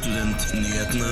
[0.00, 1.08] Studentnyhetene.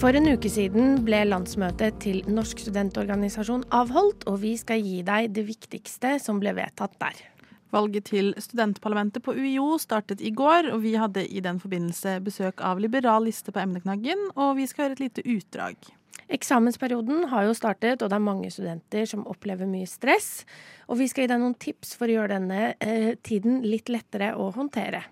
[0.00, 5.34] For en uke siden ble landsmøtet til Norsk studentorganisasjon avholdt, og vi skal gi deg
[5.36, 7.20] det viktigste som ble vedtatt der.
[7.76, 12.64] Valget til studentparlamentet på UiO startet i går, og vi hadde i den forbindelse besøk
[12.64, 15.76] av Liberal liste på emneknaggen, og vi skal høre et lite utdrag.
[16.30, 20.44] Eksamensperioden har jo startet, og det er mange studenter som opplever mye stress.
[20.86, 24.34] Og vi skal gi deg noen tips for å gjøre denne eh, tiden litt lettere
[24.38, 25.02] å håndtere.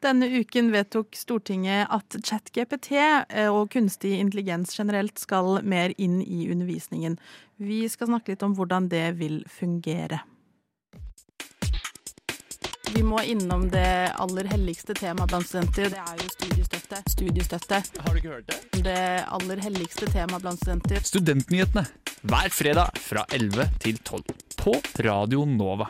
[0.00, 6.46] Denne uken vedtok Stortinget at ChatGPT eh, og kunstig intelligens generelt skal mer inn i
[6.50, 7.18] undervisningen.
[7.60, 10.22] Vi skal snakke litt om hvordan det vil fungere.
[12.94, 15.92] Vi må innom det aller helligste temaet blant studenter.
[15.92, 16.98] Det er jo studiestøtte.
[17.12, 17.78] Studiestøtte.
[18.02, 18.82] Har du ikke hørt det?
[18.82, 18.98] Det
[19.36, 20.98] aller helligste temaet blant studenter.
[21.06, 21.86] Studentnyhetene
[22.26, 24.24] hver fredag fra 11 til 12
[24.60, 24.74] på
[25.06, 25.86] Radio Nova.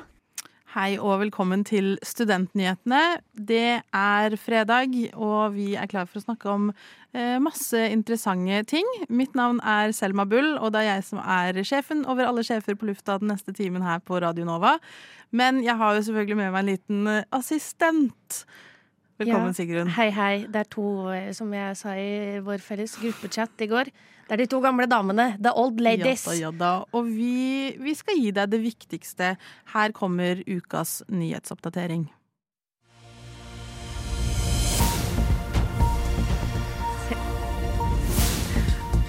[0.70, 3.19] Hei og velkommen til Studentnyhetene.
[3.34, 8.86] Det er fredag, og vi er klar for å snakke om eh, masse interessante ting.
[9.11, 12.78] Mitt navn er Selma Bull, og det er jeg som er sjefen over alle sjefer
[12.78, 14.77] på lufta den neste timen her på Radio Nova.
[15.34, 18.45] Men jeg har jo selvfølgelig med meg en liten assistent.
[19.21, 19.53] Velkommen, Ja.
[19.53, 19.89] Sigrun.
[19.93, 20.47] Hei, hei.
[20.49, 23.85] Det er to, eh, som jeg sa i vår felles gruppechat i går.
[23.85, 25.37] Det er de to gamle damene.
[25.43, 26.25] The old ladies.
[26.25, 26.85] Ja da, ja da.
[26.95, 29.37] Og vi, vi skal gi deg det viktigste.
[29.75, 32.09] Her kommer ukas nyhetsoppdatering.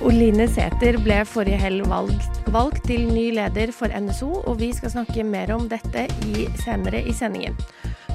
[0.01, 4.89] Oline Sæther ble forrige helg valgt, valgt til ny leder for NSO, og vi skal
[4.89, 7.53] snakke mer om dette i, senere i sendingen.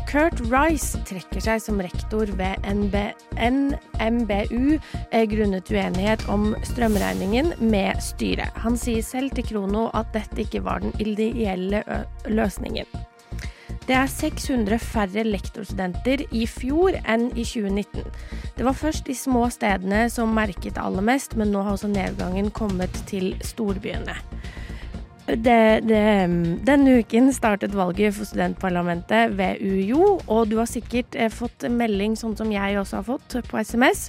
[0.06, 2.94] Kurt Rice trekker seg som rektor ved NB,
[3.42, 8.54] NMBU eh, grunnet uenighet om strømregningen med styret.
[8.62, 11.82] Han sier selv til Krono at dette ikke var den ideelle
[12.30, 12.86] løsningen.
[13.86, 18.06] Det er 600 færre lektorstudenter i fjor enn i 2019.
[18.56, 22.50] Det var først de små stedene som merket aller mest, men nå har også nedgangen
[22.54, 24.16] kommet til storbyene.
[25.26, 26.02] Det, det,
[26.62, 32.14] denne uken startet valget for studentparlamentet ved UiO, og du har sikkert eh, fått melding
[32.14, 34.06] sånn som jeg også har fått på SMS.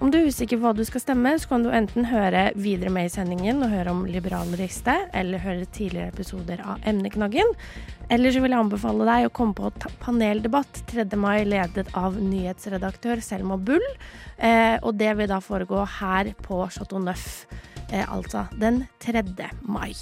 [0.00, 2.92] Om du er usikker på hva du skal stemme, så kan du enten høre videre
[2.94, 7.50] med i sendingen og høre om liberalriste, eller høre tidligere episoder av Emneknaggen.
[8.08, 11.04] Eller så vil jeg anbefale deg å komme på paneldebatt 3.
[11.18, 13.84] mai ledet av nyhetsredaktør Selma Bull.
[14.38, 17.48] Eh, og det vil da foregå her på Chateau Neuf,
[17.90, 19.50] eh, altså den 3.
[19.66, 19.96] mai.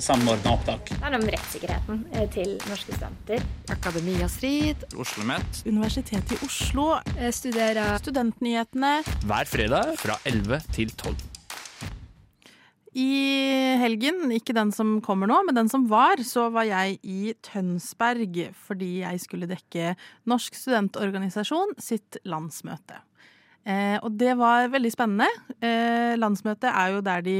[0.00, 0.90] Samordna opptak.
[0.90, 3.44] Det handler om rettssikkerheten eh, til norske studenter.
[3.72, 4.86] Akademia Strid.
[4.96, 6.86] Oslo Met Universitetet i Oslo.
[7.16, 8.94] Jeg Studerer Studentnyhetene.
[9.28, 11.14] hver fredag fra 11 til 12.
[12.90, 13.10] I
[13.78, 18.48] helgen, ikke den som kommer nå, men den som var, så var jeg i Tønsberg
[18.66, 19.92] fordi jeg skulle dekke
[20.26, 22.98] Norsk studentorganisasjon sitt landsmøte.
[23.62, 25.28] Eh, og det var veldig spennende.
[25.62, 27.36] Eh, landsmøtet er jo der de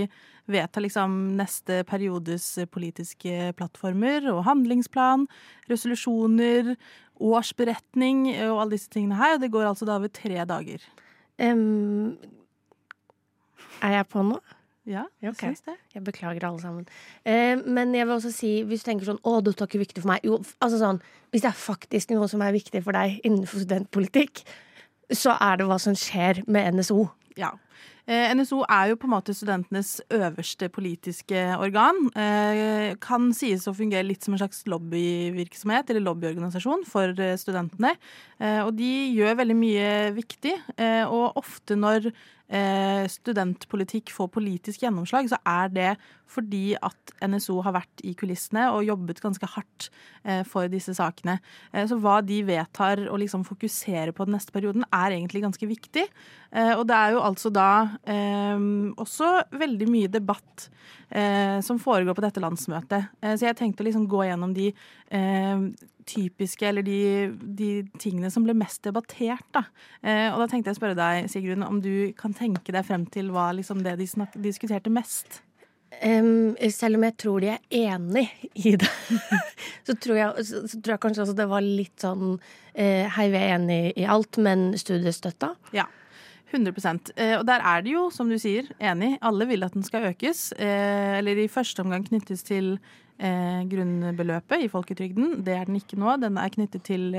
[0.52, 5.26] vedtar liksom neste periodes politiske plattformer og handlingsplan,
[5.70, 6.74] resolusjoner,
[7.20, 9.36] årsberetning og alle disse tingene her.
[9.36, 10.84] Og det går altså da over tre dager.
[11.40, 12.16] Um,
[13.80, 14.40] er jeg på nå?
[14.88, 15.52] Ja, jeg okay.
[15.52, 15.76] syns det.
[15.94, 16.86] Jeg beklager alle sammen.
[17.24, 20.02] Eh, men jeg vil også si, hvis du tenker sånn Å, dette er ikke viktig
[20.02, 20.24] for meg.
[20.26, 21.00] Jo, altså sånn,
[21.30, 24.42] hvis det er faktisk noe som er viktig for deg innenfor studentpolitikk,
[25.14, 27.04] så er det hva som skjer med NSO.
[27.38, 27.52] Ja.
[28.10, 32.08] Eh, NSO er jo på en måte studentenes øverste politiske organ.
[32.18, 37.94] Eh, kan sies å fungere litt som en slags lobbyvirksomhet eller lobbyorganisasjon for eh, studentene.
[38.40, 40.54] Og de gjør veldig mye viktig,
[41.12, 42.06] og ofte når
[43.12, 45.90] studentpolitikk får politisk gjennomslag, så er det
[46.24, 49.90] fordi at NSO har vært i kulissene og jobbet ganske hardt
[50.48, 51.36] for disse sakene.
[51.84, 56.08] Så hva de vedtar å liksom fokusere på den neste perioden, er egentlig ganske viktig.
[56.80, 57.69] Og det er jo altså da
[58.08, 58.62] eh,
[59.00, 60.68] også veldig mye debatt
[61.08, 63.10] eh, som foregår på dette landsmøtet.
[63.20, 65.66] Eh, så jeg tenkte å liksom gå gjennom de eh,
[66.10, 67.00] typiske, eller de,
[67.60, 69.46] de tingene som ble mest debattert.
[69.54, 69.66] Da.
[70.02, 73.06] Eh, og da tenkte jeg å spørre deg, Sigrun, om du kan tenke deg frem
[73.12, 75.42] til hva liksom det de snak diskuterte mest?
[76.00, 77.58] Um, selv om jeg tror de er
[77.90, 78.88] enig i det,
[79.86, 82.36] så, tror jeg, så, så tror jeg kanskje også det var litt sånn
[82.72, 85.50] eh, Hei, vi er enig i alt, men studiestøtta?
[85.76, 85.88] Ja.
[86.50, 89.16] 100 eh, Og der er det jo, som du sier, enig.
[89.22, 90.52] Alle vil at den skal økes.
[90.58, 92.78] Eh, eller i første omgang knyttes til
[93.18, 95.44] eh, grunnbeløpet i folketrygden.
[95.46, 96.16] Det er den ikke nå.
[96.22, 97.14] Den er knyttet til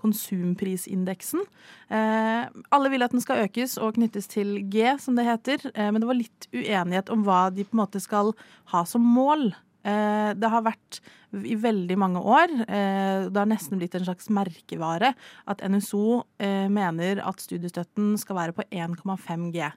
[0.00, 1.44] konsumprisindeksen.
[1.90, 5.70] Alle vil at den skal økes og knyttes til G, som det heter.
[5.76, 8.32] Men det var litt uenighet om hva de på en måte skal
[8.72, 9.50] ha som mål.
[9.80, 10.98] Eh, det har vært
[11.46, 15.14] i veldig mange år, eh, det har nesten blitt en slags merkevare,
[15.48, 19.70] at NSO eh, mener at studiestøtten skal være på 1,5 G.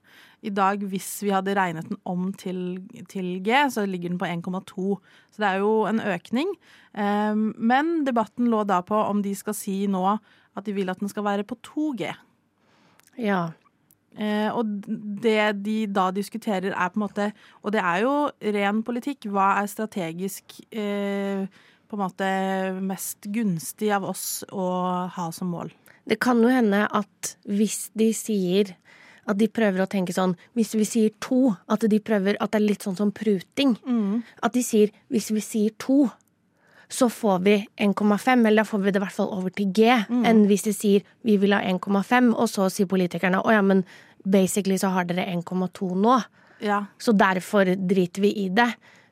[0.44, 4.28] I dag, hvis vi hadde regnet den om til, til G, så ligger den på
[4.28, 4.98] 1,2.
[5.32, 6.50] Så det er jo en økning.
[6.94, 11.10] Men debatten lå da på om de skal si nå at de vil at den
[11.10, 12.12] skal være på 2 G.
[13.24, 13.54] Ja.
[14.14, 14.70] Eh, og
[15.24, 17.32] det de da diskuterer, er på en måte
[17.64, 18.14] Og det er jo
[18.54, 19.26] ren politikk.
[19.34, 21.48] Hva er strategisk eh,
[21.90, 22.30] på en måte
[22.82, 24.68] mest gunstig av oss å
[25.14, 25.74] ha som mål?
[26.06, 28.76] Det kan jo hende at hvis de sier
[29.24, 32.60] at de prøver å tenke sånn Hvis vi sier to, at de prøver At det
[32.60, 33.78] er litt sånn som pruting.
[33.88, 34.20] Mm.
[34.44, 36.10] At de sier hvis vi sier to,
[36.94, 39.90] så får vi 1,5, eller da får vi det i hvert fall over til G,
[39.90, 40.24] mm.
[40.30, 43.82] enn hvis de sier vi vil ha 1,5, og så sier politikerne å ja, men
[44.24, 46.20] basically så har dere 1,2 nå.
[46.64, 46.84] Ja.
[47.02, 48.70] Så derfor driter vi i det.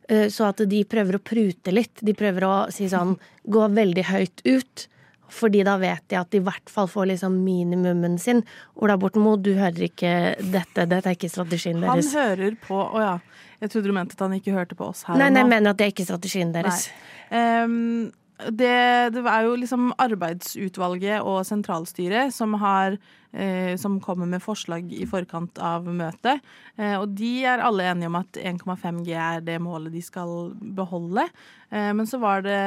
[0.10, 2.00] Eh, så at de prøver å prute litt.
[2.06, 3.18] De prøver å si sånn
[3.56, 4.88] gå veldig høyt ut.
[5.32, 8.44] Fordi da vet de at de i hvert fall får liksom minimumen sin.
[8.76, 10.86] Ola Borten du hører ikke dette.
[10.86, 12.12] Dette er ikke strategien deres.
[12.12, 13.16] Han hører på Å ja.
[13.62, 15.70] Jeg trodde du mente at han ikke hørte på oss her nei, nei, jeg mener
[15.70, 16.88] at det er ikke strategien deres.
[17.30, 18.10] Um,
[18.50, 22.98] det, det, er jo liksom arbeidsutvalget og sentralstyret som har
[23.32, 26.42] eh, som kommer med forslag i forkant av møtet.
[26.78, 30.52] Eh, og de er alle enige om at 1,5 G er det målet de skal
[30.78, 31.28] beholde.
[31.70, 32.60] Eh, men så var det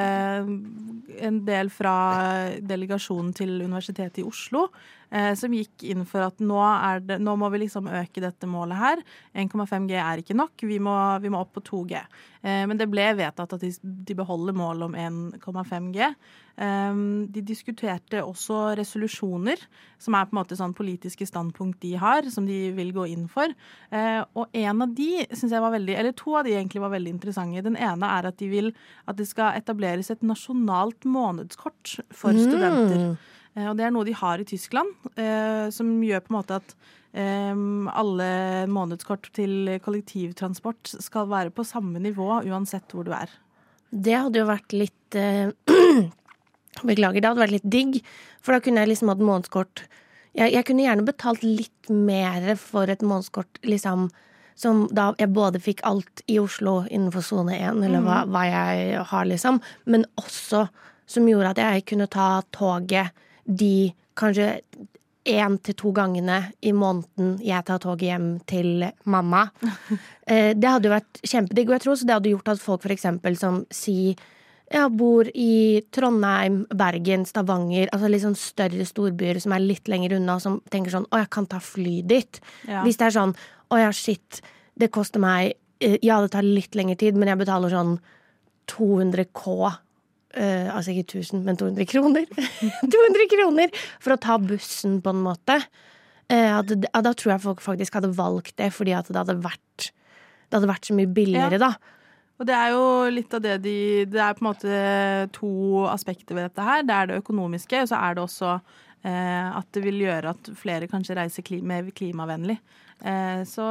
[1.20, 1.96] en del fra
[2.60, 4.68] delegasjonen til Universitetet i Oslo
[5.38, 6.58] som gikk inn for at nå,
[7.06, 9.02] det, nå, må vi liksom øke dette målet her.
[9.44, 12.00] 1,5 G er ikke nok, vi må, vi må, opp på 2 G.
[12.44, 14.96] Eh, men det ble vedtatt at de, de beholder målet om
[15.40, 16.08] 1,5 G.
[16.54, 16.98] Eh,
[17.34, 19.60] de diskuterte også resolusjoner,
[20.02, 23.28] som er på en måte sånn politiske standpunkt de har, som de vil gå inn
[23.32, 23.52] for.
[23.90, 26.92] Eh, og en av de syns jeg var veldig, eller to av de egentlig var
[26.96, 27.64] veldig interessante.
[27.64, 28.74] Den ene er at de vil
[29.08, 33.08] at det skal etableres et nasjonalt månedskort for studenter.
[33.14, 33.16] Mm.
[33.16, 36.58] Eh, og det er noe de har i Tyskland, eh, som gjør på en måte
[36.58, 36.74] at
[37.14, 37.54] eh,
[37.94, 38.28] alle
[38.70, 43.30] månedskort til kollektivtransport skal være på samme nivå uansett hvor du er.
[43.94, 45.14] Det hadde jo vært litt
[46.82, 48.00] Beklager, det hadde vært litt digg.
[48.42, 49.84] For da kunne jeg liksom hatt månedskort
[50.34, 54.08] jeg, jeg, kunne gjerne betalt litt mer for et månedskort, liksom.
[54.58, 58.34] Som da jeg både fikk alt i Oslo innenfor sone 1, eller hva, mm.
[58.34, 59.60] hva, jeg har, liksom.
[59.90, 60.66] Men også
[61.10, 64.60] som gjorde at jeg kunne ta toget de kanskje
[65.24, 69.48] én til to gangene i måneden jeg tar toget hjem til mamma.
[70.24, 72.84] Eh, det hadde jo vært kjempedigg, og jeg tror også det hadde gjort at folk
[72.88, 74.14] eksempel som sier
[74.72, 80.16] jeg bor i Trondheim, Bergen, Stavanger, altså litt sånn større storbyer som er litt lenger
[80.16, 82.40] unna, som tenker sånn å, jeg kan ta fly dit.
[82.64, 82.80] Ja.
[82.86, 83.36] Hvis det er sånn
[83.68, 84.40] å ja, shit,
[84.80, 85.52] det koster meg
[85.84, 87.98] eh, Ja, det tar litt lengre tid, men jeg betaler sånn
[88.72, 89.74] 200 K
[90.34, 92.24] Uh, altså ikke 1000, men 200 kroner.
[92.94, 95.60] 200 kroner for å ta bussen, på en måte.
[96.26, 99.90] Uh, at, da tror jeg folk faktisk hadde valgt det, fordi at det hadde vært,
[100.48, 101.68] det hadde vært så mye billigere, ja.
[101.68, 102.00] da.
[102.34, 103.76] Og det er jo litt av det de
[104.10, 104.78] Det er på en måte
[105.36, 106.82] to aspekter ved dette her.
[106.82, 110.50] Det er det økonomiske, og så er det også uh, at det vil gjøre at
[110.58, 112.58] flere kanskje reiser klima, mer klimavennlig.
[113.04, 113.64] Eh, så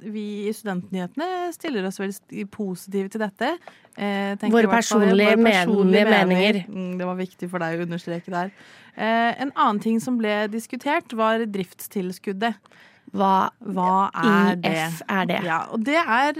[0.00, 3.50] vi i Studentnyhetene stiller oss veldig positive til dette.
[3.92, 6.62] Eh, våre personlige, våre personlige meninger.
[6.68, 8.54] Mm, det var viktig for deg å understreke der.
[8.94, 12.72] Eh, en annen ting som ble diskutert, var driftstilskuddet.
[13.12, 14.78] Hva, Hva er det?
[15.10, 15.42] Er det.
[15.44, 16.38] Ja, og det er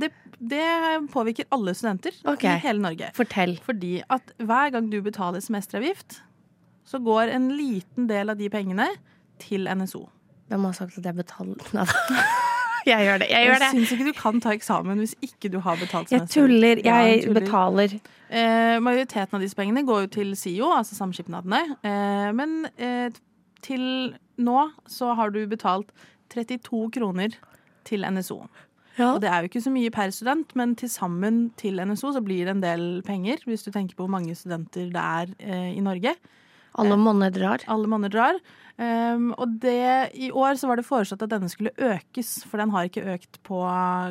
[0.00, 0.08] det,
[0.40, 0.68] det
[1.12, 2.54] påvirker alle studenter okay.
[2.54, 3.10] i hele Norge.
[3.18, 3.58] Fortell.
[3.66, 6.22] Fordi at hver gang du betaler semesteravgift,
[6.88, 8.88] så går en liten del av de pengene
[9.42, 10.06] til NSO.
[10.50, 12.38] Hvem har sagt at jeg betaler Nei da.
[12.86, 13.26] Jeg gjør det.
[13.28, 16.40] Jeg, gjør jeg syns ikke du kan ta eksamen hvis ikke du har betalt semester.
[16.40, 16.80] Jeg tuller.
[16.84, 17.96] Jeg ja, betaler.
[18.30, 21.60] Eh, majoriteten av disse pengene går jo til SIO, altså samskipnadene.
[21.84, 23.12] Eh, men eh,
[23.64, 23.84] til
[24.40, 25.92] nå så har du betalt
[26.32, 27.36] 32 kroner
[27.84, 28.40] til NSO.
[28.98, 29.14] Ja.
[29.14, 32.22] Og det er jo ikke så mye per student, men til sammen til NSO så
[32.24, 35.70] blir det en del penger, hvis du tenker på hvor mange studenter det er eh,
[35.76, 36.14] i Norge.
[36.78, 37.64] Alle monner drar.
[37.66, 38.38] Alle monner drar.
[38.80, 42.70] Um, og det, i år så var det foreslått at denne skulle økes, for den
[42.72, 43.58] har ikke økt på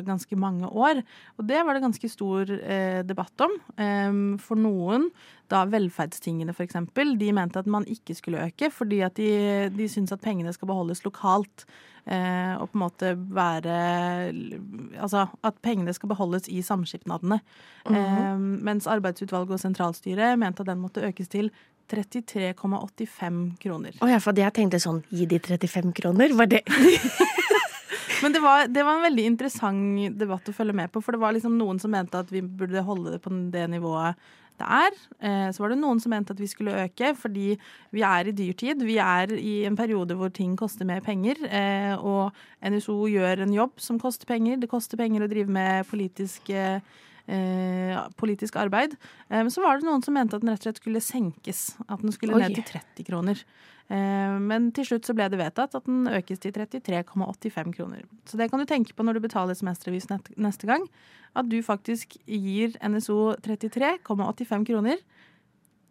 [0.06, 1.00] ganske mange år.
[1.40, 3.56] Og det var det ganske stor eh, debatt om.
[3.80, 5.08] Um, for noen,
[5.50, 9.30] da velferdstingene f.eks., de mente at man ikke skulle øke, fordi at de,
[9.74, 11.66] de syns at pengene skal beholdes lokalt.
[12.06, 13.74] Eh, og på en måte være
[14.96, 17.40] Altså at pengene skal beholdes i samskipnadene.
[17.86, 17.98] Mm -hmm.
[17.98, 21.50] eh, mens arbeidsutvalget og sentralstyret mente at den måtte økes til
[21.90, 23.98] 33,85 kroner.
[24.00, 26.64] Å ja, for jeg tenkte sånn gi de 35 kroner, var det
[28.20, 31.00] Men det var, det var, en veldig interessant debatt å følge med på.
[31.00, 34.18] For det var liksom noen som mente at vi burde holde det på det nivået
[34.60, 34.96] det er.
[35.24, 37.54] Eh, så var det noen som mente at vi skulle øke, fordi
[37.96, 38.84] vi er i dyrtid.
[38.84, 41.40] Vi er i en periode hvor ting koster mer penger.
[41.48, 44.60] Eh, og NSO gjør en jobb som koster penger.
[44.60, 46.80] Det koster penger å drive med politiske Eh,
[48.18, 48.96] politisk arbeid.
[49.30, 51.60] Men så var det noen som mente at den rett og slett skulle senkes.
[51.86, 52.42] At den skulle Oi.
[52.42, 53.44] ned til 30 kroner.
[53.90, 58.04] Eh, men til slutt så ble det vedtatt at den økes til 33,85 kroner.
[58.28, 60.86] Så det kan du tenke på når du betaler semestervis neste gang.
[61.34, 65.02] At du faktisk gir NSO 33,85 kroner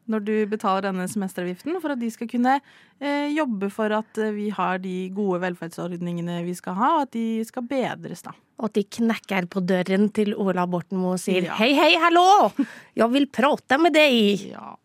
[0.10, 4.34] når du betaler denne semesteravgiften, for at de skal kunne eh, jobbe for at eh,
[4.36, 8.36] vi har de gode velferdsordningene vi skal ha, og at de skal bedres, da.
[8.60, 11.56] Og at de knekker på døren til Ola Borten Moe og sier ja.
[11.62, 12.52] hei, hei, hallo,
[12.98, 14.50] jeg vil prate med deg.
[14.52, 14.76] Ja.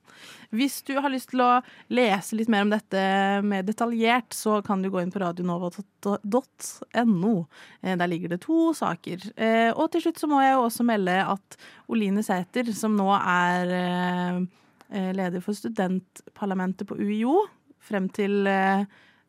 [0.54, 3.00] Hvis du har lyst til å lese litt mer om dette
[3.42, 7.34] mer detaljert, så kan du gå inn på radionova.no.
[7.82, 9.24] Eh, der ligger det to saker.
[9.34, 11.58] Eh, og til slutt så må jeg jo også melde at
[11.90, 13.74] Oline Sæther, som nå er
[14.94, 17.40] leder for studentparlamentet på UiO
[17.84, 18.84] frem til eh,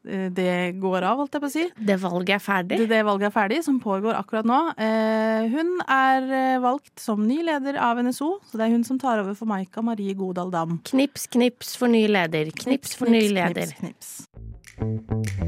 [0.05, 1.63] det går av, holdt jeg på å si.
[1.89, 2.77] Det valget er ferdig?
[2.83, 4.59] Det, det valget er ferdig, som pågår akkurat nå.
[4.77, 9.23] Eh, hun er valgt som ny leder av NSO, så det er hun som tar
[9.23, 10.77] over for Maika Marie Godal Dam.
[10.91, 12.53] Knips, knips for ny leder.
[12.53, 13.73] Knips, knips for ny leder.
[13.73, 14.45] Knips, knips.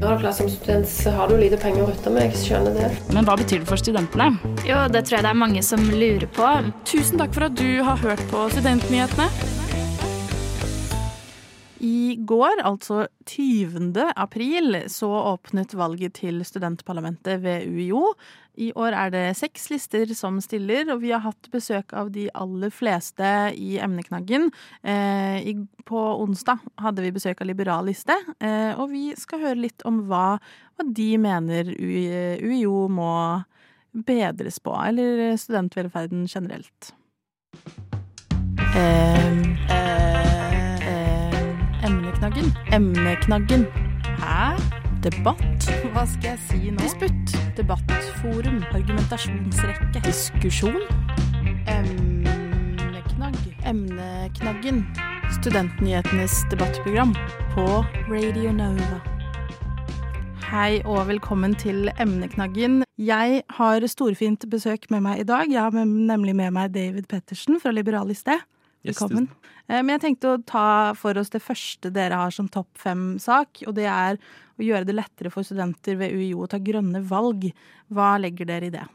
[0.00, 2.90] Ja, klart, som student så har du lite penger å rutte med, jeg skjønner det.
[3.14, 4.30] Men hva betyr det for studentene?
[4.66, 6.50] Jo, det tror jeg det er mange som lurer på.
[6.88, 9.57] Tusen takk for at du har hørt på Studentnyhetene.
[11.84, 14.12] I går, altså 20.
[14.16, 18.14] april, så åpnet valget til studentparlamentet ved UiO.
[18.58, 22.26] I år er det seks lister som stiller, og vi har hatt besøk av de
[22.34, 24.48] aller fleste i emneknaggen.
[24.82, 25.52] Eh,
[25.86, 30.02] på onsdag hadde vi besøk av Liberal liste, eh, og vi skal høre litt om
[30.10, 30.40] hva,
[30.74, 33.12] hva de mener UiO må
[33.94, 36.92] bedres på, eller studentvelferden generelt.
[38.74, 40.27] Eh,
[41.84, 42.52] Emneknaggen.
[42.72, 43.66] Emneknaggen.
[44.18, 44.58] Hæ?
[45.02, 45.68] Debatt?
[45.92, 46.80] Hva skal jeg si nå?
[46.82, 47.34] Disputt.
[47.56, 48.64] Debattforum.
[48.74, 50.02] Argumentasjonsrekke.
[50.02, 50.80] Diskusjon.
[51.70, 53.38] Emneknagg.
[53.62, 54.82] Emneknaggen.
[55.38, 57.14] Studentnyhetenes debattprogram
[57.54, 57.68] på
[58.10, 58.98] Radio Nova.
[60.50, 62.82] Hei og velkommen til Emneknaggen.
[62.98, 65.46] Jeg har storfint besøk med meg i dag.
[65.46, 68.40] Jeg har nemlig med meg David Pettersen fra Liberaliste.
[68.86, 69.28] Velkommen.
[69.66, 73.64] Eh, men jeg tenkte å ta for oss det første dere har som topp fem-sak.
[73.66, 74.20] Og det er
[74.58, 77.50] å gjøre det lettere for studenter ved UiO å ta grønne valg.
[77.92, 78.86] Hva legger dere i det?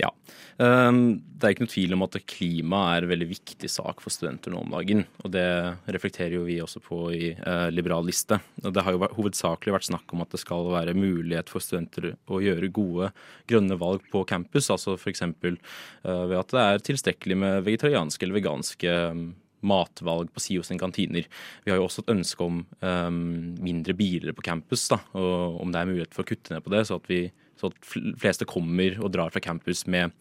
[0.00, 0.10] Ja.
[0.58, 4.14] Ehm, det er ikke noe tvil om at klima er en veldig viktig sak for
[4.14, 5.04] studenter nå om dagen.
[5.22, 5.46] Og det
[5.94, 8.40] reflekterer jo vi også på i eh, Liberal liste.
[8.58, 12.42] Det har jo hovedsakelig vært snakk om at det skal være mulighet for studenter å
[12.42, 13.12] gjøre gode
[13.50, 14.70] grønne valg på campus.
[14.74, 15.24] Altså f.eks.
[15.24, 19.24] Uh, ved at det er tilstrekkelig med vegetarianske eller veganske um,
[19.64, 21.26] matvalg på SIO sine kantiner.
[21.64, 23.22] Vi har jo også et ønske om um,
[23.64, 26.72] mindre biler på campus, da, og om det er mulighet for å kutte ned på
[26.74, 27.22] det, så at, vi,
[27.60, 30.14] så at fleste kommer og drar fra campus med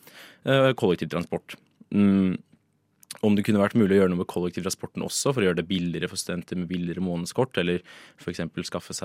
[0.48, 1.58] uh, kollektivtransport.
[1.94, 2.40] Mm.
[3.24, 5.68] Om det kunne vært mulig å gjøre noe med kollektivtransporten også, for å gjøre det
[5.70, 7.84] billigere for studenter med billigere månedskort, eller
[8.20, 8.42] f.eks.
[8.68, 8.96] Skaffe,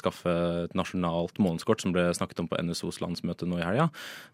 [0.00, 3.90] skaffe et nasjonalt månedskort, som ble snakket om på NSOs landsmøte nå i helga,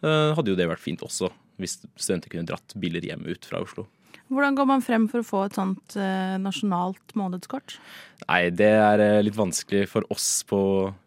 [0.06, 3.60] uh, hadde jo det vært fint også, hvis studenter kunne dratt billigere hjem ut fra
[3.66, 3.88] Oslo.
[4.32, 7.76] Hvordan går man frem for å få et sånt eh, nasjonalt månedskort?
[8.24, 10.60] Nei, Det er eh, litt vanskelig for oss på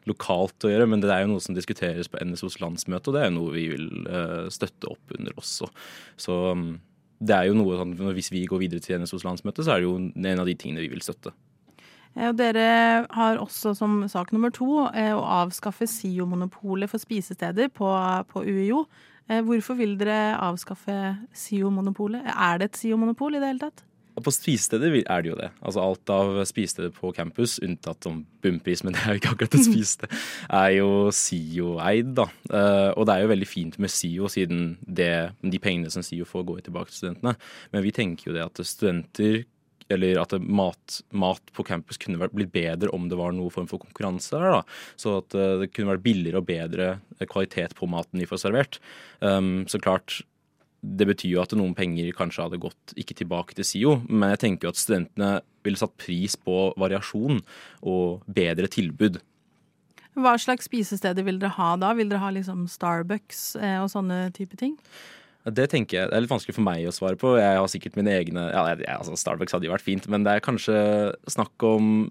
[0.09, 3.23] lokalt å gjøre, men det er jo noe som diskuteres på NSOs landsmøte, og det
[3.23, 5.71] er jo noe vi vil eh, støtte opp under også.
[6.21, 6.69] Så mm,
[7.25, 9.89] det er jo noe sånn, Hvis vi går videre til NSOs landsmøte, så er det
[9.89, 11.33] jo en av de tingene vi vil støtte.
[12.17, 17.91] Og dere har også som sak nummer to å avskaffe SIO-monopolet for spisesteder på,
[18.31, 18.87] på UiO.
[19.27, 20.95] Eh, hvorfor vil dere avskaffe
[21.35, 22.23] SIO-monopolet?
[22.31, 23.83] Er det et SIO-monopol i det hele tatt?
[24.17, 25.51] På spisesteder er det jo det.
[25.61, 29.57] Altså Alt av spisesteder på campus, unntatt om bunnpris, men det er jo ikke akkurat
[29.59, 30.15] et spisested,
[30.49, 32.15] er jo SIO-eid.
[32.17, 32.25] da.
[32.49, 35.11] Eh, og det er jo veldig fint med SIO, siden det,
[35.43, 37.35] de pengene som SIO får, går tilbake til studentene.
[37.75, 39.43] Men vi tenker jo det at studenter
[39.93, 43.81] eller at mat, mat, på campus kunne blitt bedre om det var noen form for
[43.83, 44.59] konkurranse der.
[44.59, 44.63] da.
[44.99, 46.89] Så at uh, det kunne vært billigere og bedre
[47.25, 48.81] kvalitet på maten de får servert.
[49.21, 50.21] Um, så klart,
[50.81, 54.43] det betyr jo at noen penger kanskje hadde gått ikke tilbake til SIO, men jeg
[54.43, 55.31] tenker jo at studentene
[55.65, 57.41] ville satt pris på variasjon
[57.81, 59.19] og bedre tilbud.
[60.17, 61.91] Hva slags spisesteder vil dere ha da?
[61.97, 64.73] Vil dere ha liksom Starbucks eh, og sånne type ting?
[65.47, 67.37] Det tenker jeg, det er litt vanskelig for meg å svare på.
[67.39, 68.63] Jeg har sikkert mine egne ja,
[68.97, 70.79] altså Starbucks hadde jo vært fint, men det er kanskje
[71.31, 72.09] snakk om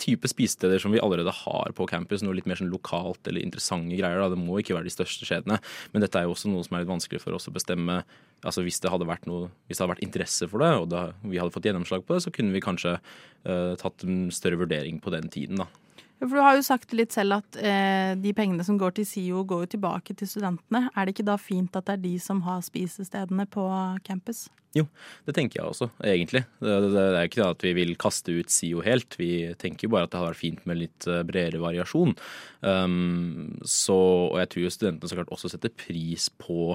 [0.00, 2.22] type spisesteder som vi allerede har på campus.
[2.24, 4.20] Noe litt mer sånn lokalt eller interessante greier.
[4.20, 4.28] Da.
[4.32, 5.58] Det må ikke være de største skjedene.
[5.94, 8.02] Men dette er jo også noe som er litt vanskelig for oss å bestemme.
[8.44, 11.08] Altså Hvis det hadde vært, noe, hvis det hadde vært interesse for det, og da
[11.24, 15.00] vi hadde fått gjennomslag på det, så kunne vi kanskje uh, tatt en større vurdering
[15.02, 15.64] på den tiden.
[15.64, 15.70] da.
[16.18, 19.42] For Du har jo sagt litt selv at eh, de pengene som går til SIO,
[19.48, 20.86] går jo tilbake til studentene.
[20.96, 23.66] Er det ikke da fint at det er de som har spisestedene på
[24.06, 24.46] campus?
[24.76, 24.84] Jo,
[25.28, 26.42] det tenker jeg også, egentlig.
[26.60, 29.16] Det, det, det er ikke at vi vil kaste ut SIO helt.
[29.20, 29.30] Vi
[29.60, 32.16] tenker jo bare at det hadde vært fint med litt eh, bredere variasjon.
[32.64, 33.96] Um, så,
[34.32, 36.74] og jeg tror jo studentene så klart også setter pris på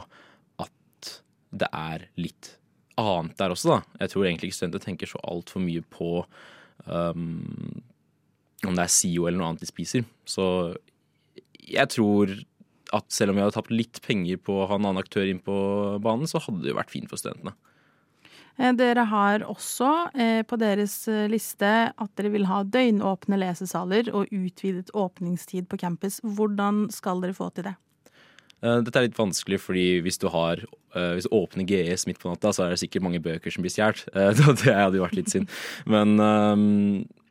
[0.62, 1.13] at
[1.51, 2.55] det er litt
[3.01, 4.01] annet der også, da.
[4.03, 6.13] Jeg tror egentlig ikke studenter tenker så altfor mye på
[6.86, 7.81] um,
[8.70, 10.06] om det er SIO eller noe annet de spiser.
[10.30, 10.46] Så
[11.62, 12.34] jeg tror
[12.91, 15.39] at selv om vi hadde tapt litt penger på å ha en annen aktør inn
[15.44, 15.56] på
[16.03, 17.56] banen, så hadde det jo vært fint for studentene.
[18.60, 24.12] Eh, dere har også eh, på deres eh, liste at dere vil ha døgnåpne lesesaler
[24.13, 26.20] og utvidet åpningstid på campus.
[26.24, 27.77] Hvordan skal dere få til det?
[28.62, 30.60] Dette er litt vanskelig, fordi hvis du har
[30.91, 33.74] hvis du åpner GS midt på natta, så er det sikkert mange bøker som blir
[33.74, 34.03] stjålet.
[34.62, 35.50] Det hadde jo vært litt synd.
[35.89, 36.13] Men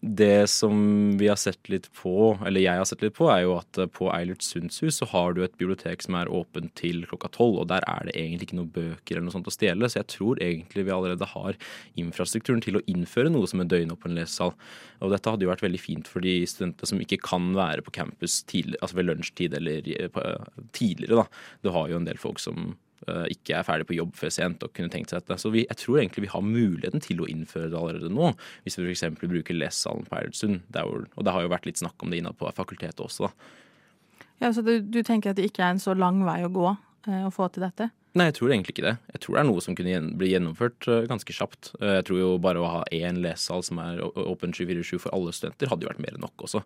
[0.01, 3.59] det som vi har sett litt på, eller jeg har sett litt på, er jo
[3.59, 7.59] at på Eilert Sundshus så har du et bibliotek som er åpent til klokka tolv,
[7.61, 10.11] og der er det egentlig ikke noen bøker eller noe sånt å stjele, så jeg
[10.17, 11.59] tror egentlig vi allerede har
[12.01, 14.55] infrastrukturen til å innføre noe som en døgnåpen lesesal.
[15.05, 17.95] Og dette hadde jo vært veldig fint for de studentene som ikke kan være på
[18.01, 19.85] campus tidlig, altså ved lunsjtid eller
[20.77, 21.29] tidligere, da.
[21.61, 22.90] Du har jo en del folk som Eh,
[23.33, 25.39] ikke er ferdig på jobb før sent og kunne tenkt seg dette.
[25.41, 28.35] Så vi, jeg tror egentlig vi har muligheten til å innføre det allerede nå,
[28.67, 29.07] hvis vi f.eks.
[29.23, 30.61] bruker lesesalen på Eilertsund.
[30.77, 33.57] Og det har jo vært litt snakk om det innad på fakultetet også, da.
[34.41, 36.69] Ja, Så du, du, tenker at det ikke er en så lang vei å gå
[36.71, 37.91] eh, å få til dette?
[38.17, 38.95] Nei, jeg tror egentlig ikke det.
[39.13, 41.75] Jeg tror det er noe som kunne bli gjennomført uh, ganske kjapt.
[41.77, 45.35] Uh, jeg tror jo bare å ha én lesesal som er åpen 24-7 for alle
[45.37, 46.65] studenter, hadde jo vært mer enn nok også.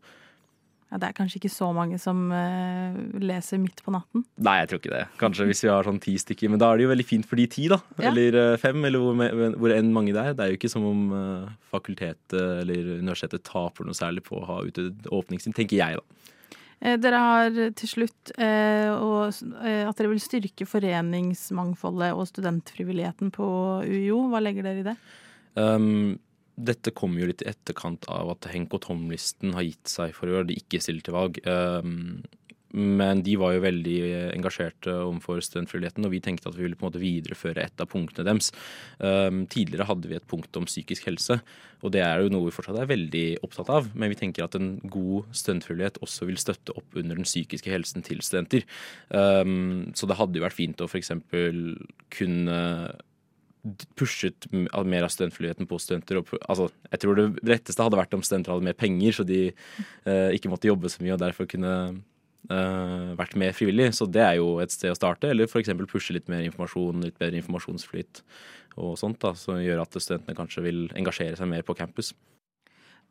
[0.94, 4.22] Ja, Det er kanskje ikke så mange som uh, leser midt på natten?
[4.38, 5.06] Nei, jeg tror ikke det.
[5.18, 6.52] Kanskje hvis vi har sånn ti stykker.
[6.52, 7.80] Men da er det jo veldig fint for de ti, da.
[7.98, 8.12] Ja.
[8.12, 10.36] Eller uh, fem, eller hvor, hvor, enn mange det er.
[10.38, 14.46] Det er jo ikke som om uh, fakultetet eller universitetet taper noe særlig på å
[14.46, 16.20] ha utvidet åpningstid, tenker jeg, da.
[17.00, 19.38] Dere har til slutt at
[19.96, 23.46] dere vil styrke foreningsmangfoldet og studentfrivilligheten på
[23.86, 24.18] UiO.
[24.28, 24.94] Hva legger dere i det?
[25.56, 26.18] Um,
[26.54, 30.30] dette kommer jo litt i etterkant av at Henk og Tom-listen har gitt seg for
[30.30, 31.40] å gjøre det ikke stille til valg.
[31.48, 32.22] Um,
[32.74, 33.98] men de var jo veldig
[34.34, 37.86] engasjerte overfor studentfriheten, og vi tenkte at vi ville på en måte videreføre et av
[37.90, 38.50] punktene deres.
[38.98, 41.38] Um, tidligere hadde vi et punkt om psykisk helse,
[41.86, 43.90] og det er jo noe vi fortsatt er veldig opptatt av.
[43.94, 48.02] Men vi tenker at en god studentfrihet også vil støtte opp under den psykiske helsen
[48.06, 48.66] til studenter.
[49.10, 51.14] Um, så det hadde jo vært fint å f.eks.
[52.18, 52.60] kunne
[53.98, 56.20] pushet mer av studentflyheten på studenter.
[56.20, 59.40] Og, altså, jeg tror det retteste hadde vært om studenter hadde mer penger, så de
[59.50, 61.72] eh, ikke måtte jobbe så mye og derfor kunne
[62.50, 63.90] eh, vært mer frivillig.
[63.96, 65.30] Så det er jo et sted å starte.
[65.32, 65.72] Eller f.eks.
[65.90, 68.24] pushe litt mer informasjon, litt bedre informasjonsflyt
[68.82, 72.12] og sånt, da, som gjør at studentene kanskje vil engasjere seg mer på campus.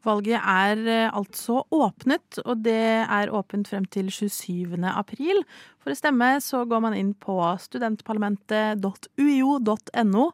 [0.04, 4.76] Valget er eh, altså åpnet, og det er åpent frem til 27.
[4.92, 5.44] april.
[5.84, 10.26] For å stemme så går man inn på studentparlamentet.uio.no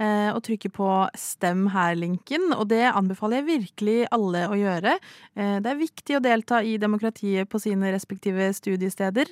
[0.00, 4.98] eh, og trykker på 'stem her'-linken, og det anbefaler jeg virkelig alle å gjøre.
[5.36, 9.26] Eh, det er viktig å delta i demokratiet på sine respektive studiesteder.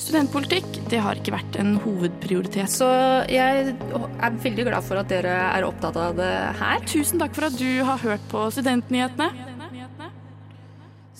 [0.00, 2.72] Studentpolitikk det har ikke vært en hovedprioritet.
[2.72, 2.88] Så
[3.30, 6.80] jeg er veldig glad for at dere er opptatt av det her.
[6.88, 9.28] Tusen takk for at du har hørt på Studentnyhetene.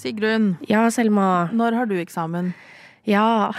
[0.01, 0.55] Sigrun.
[0.65, 1.51] Ja, Selma.
[1.53, 2.55] Når har du eksamen?
[3.05, 3.53] Ja.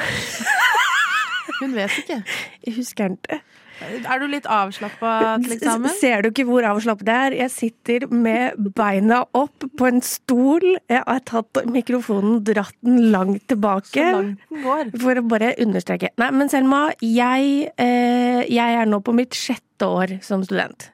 [1.60, 2.24] Hun vet ikke.
[2.66, 3.42] Jeg husker ikke.
[3.82, 5.94] Er du litt avslappa til eksamen?
[6.00, 7.36] Ser du ikke hvor avslappet det er?
[7.41, 10.65] Jeg sitter med beina opp på en stol.
[10.91, 13.94] Jeg har tatt mikrofonen, dratt den langt tilbake.
[13.94, 14.91] Så langt den går.
[15.04, 16.13] For å bare understreke.
[16.22, 20.91] Nei, men Selma, jeg, eh, jeg er nå på mitt sjette år som student.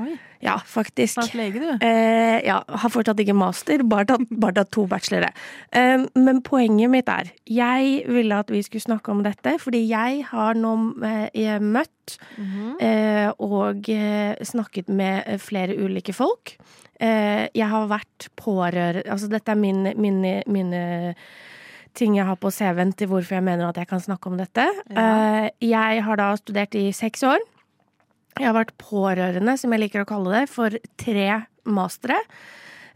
[0.00, 0.14] Oi.
[0.42, 1.20] Ja, faktisk.
[1.20, 1.68] Tatt lege, du.
[1.86, 5.30] Eh, ja, har fortsatt ikke master, bare tatt, bare tatt to bachelore.
[5.70, 10.24] Eh, men poenget mitt er, jeg ville at vi skulle snakke om dette, fordi jeg
[10.32, 10.74] har nå
[11.06, 12.18] eh, møtt
[12.82, 16.56] eh, og eh, snakket med flere ulike folk.
[16.98, 20.82] Eh, jeg har vært pårørende Altså, dette er min, mine, mine
[21.98, 24.66] ting jeg har på CV-en til hvorfor jeg mener at jeg kan snakke om dette.
[24.90, 27.42] Eh, jeg har da studert i seks år.
[28.38, 31.26] Jeg har vært pårørende, som jeg liker å kalle det, for tre
[31.68, 32.16] mastere.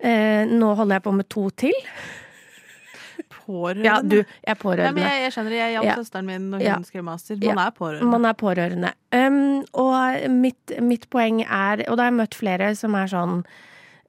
[0.00, 1.76] Eh, nå holder jeg på med to til.
[3.32, 3.84] Pårørende.
[3.86, 5.02] Ja, du, jeg er Ja, men pårørende.
[5.06, 5.94] jeg, jeg skjønner, jeg hjalp Ja.
[5.96, 6.76] søsteren min når hun Ja.
[6.82, 7.36] skrev master.
[7.36, 7.66] Man Ja.
[7.66, 8.10] er pårørende.
[8.10, 8.92] Man er pårørende.
[9.12, 13.44] Um, og mitt, mitt poeng er, og da har jeg møtt flere som er sånn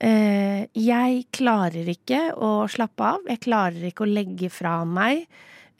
[0.04, 3.20] uh, Jeg klarer ikke å slappe av.
[3.28, 5.26] Jeg klarer ikke å legge fra meg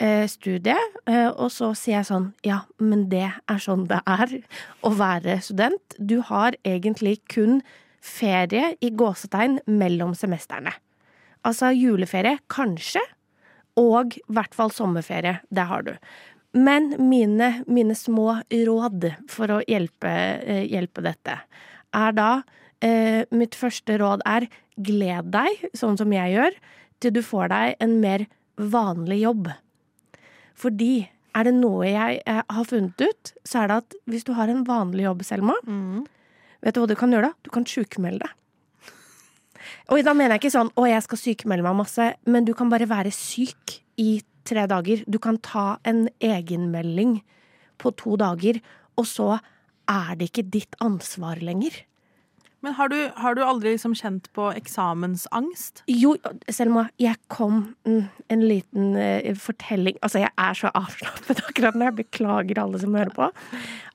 [0.02, 0.96] eh, studiet.
[1.06, 4.38] Eh, og så sier jeg sånn Ja, men det er sånn det er
[4.82, 5.98] å være student.
[5.98, 7.62] Du har egentlig kun
[8.04, 10.72] ferie i gåsetegn mellom semestrene.
[11.46, 13.02] Altså juleferie, kanskje,
[13.78, 15.38] og i hvert fall sommerferie.
[15.54, 15.94] Det har du.
[16.56, 20.10] Men mine, mine små råd for å hjelpe,
[20.42, 21.36] eh, hjelpe dette
[21.94, 22.30] er da
[22.84, 26.58] eh, Mitt første råd er gled deg, sånn som jeg gjør,
[27.02, 28.26] til du får deg en mer
[28.58, 29.48] vanlig jobb.
[30.58, 34.32] Fordi er det noe jeg eh, har funnet ut, så er det at hvis du
[34.34, 35.54] har en vanlig jobb, Selma,
[36.64, 37.46] vet du hva du kan gjøre da?
[37.46, 38.34] Du kan sjukmelde deg.
[39.92, 42.70] Og da mener jeg ikke sånn 'å, jeg skal sykemelde meg masse', men du kan
[42.70, 45.04] bare være syk i tre dager.
[45.08, 47.20] Du kan ta en egenmelding
[47.78, 48.60] på to dager,
[48.96, 49.40] og så
[49.88, 51.72] er det ikke ditt ansvar lenger.
[52.64, 55.84] Men har du, har du aldri liksom kjent på eksamensangst?
[55.90, 56.16] Jo,
[56.50, 61.86] Selma, jeg kom mm, En liten uh, fortelling Altså, jeg er så avslappet akkurat nå.
[61.86, 63.30] Jeg beklager alle som hører på.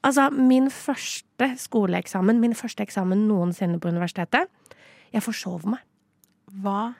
[0.03, 4.47] Altså, min første skoleeksamen, min første eksamen noensinne på universitetet,
[5.13, 5.83] jeg forsov meg.
[6.63, 6.93] Hva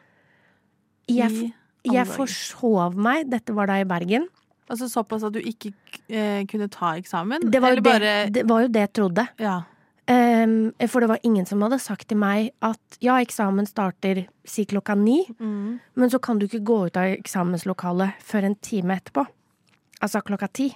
[1.09, 1.51] i jeg,
[1.87, 3.27] jeg forsov meg.
[3.31, 4.27] Dette var da i Bergen.
[4.71, 5.73] Altså såpass at du ikke
[6.07, 7.49] eh, kunne ta eksamen?
[7.51, 9.25] Det var, jo det, bare det, det var jo det jeg trodde.
[9.43, 9.57] Ja.
[10.43, 14.65] Ehm, for det var ingen som hadde sagt til meg at ja, eksamen starter si
[14.65, 15.79] klokka ni, Mm.
[15.95, 19.25] men så kan du ikke gå ut av eksamenslokalet før en time etterpå.
[20.01, 20.73] Altså klokka ti.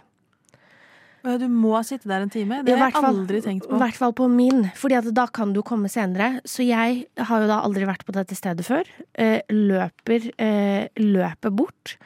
[1.27, 2.62] Du må sitte der en time?
[2.63, 3.75] Det har jeg aldri tenkt på.
[3.75, 6.39] I hvert fall på min, fordi at da kan du komme senere.
[6.47, 8.88] Så jeg har jo da aldri vært på dette stedet før.
[9.13, 11.97] Eh, løper, eh, løper bort.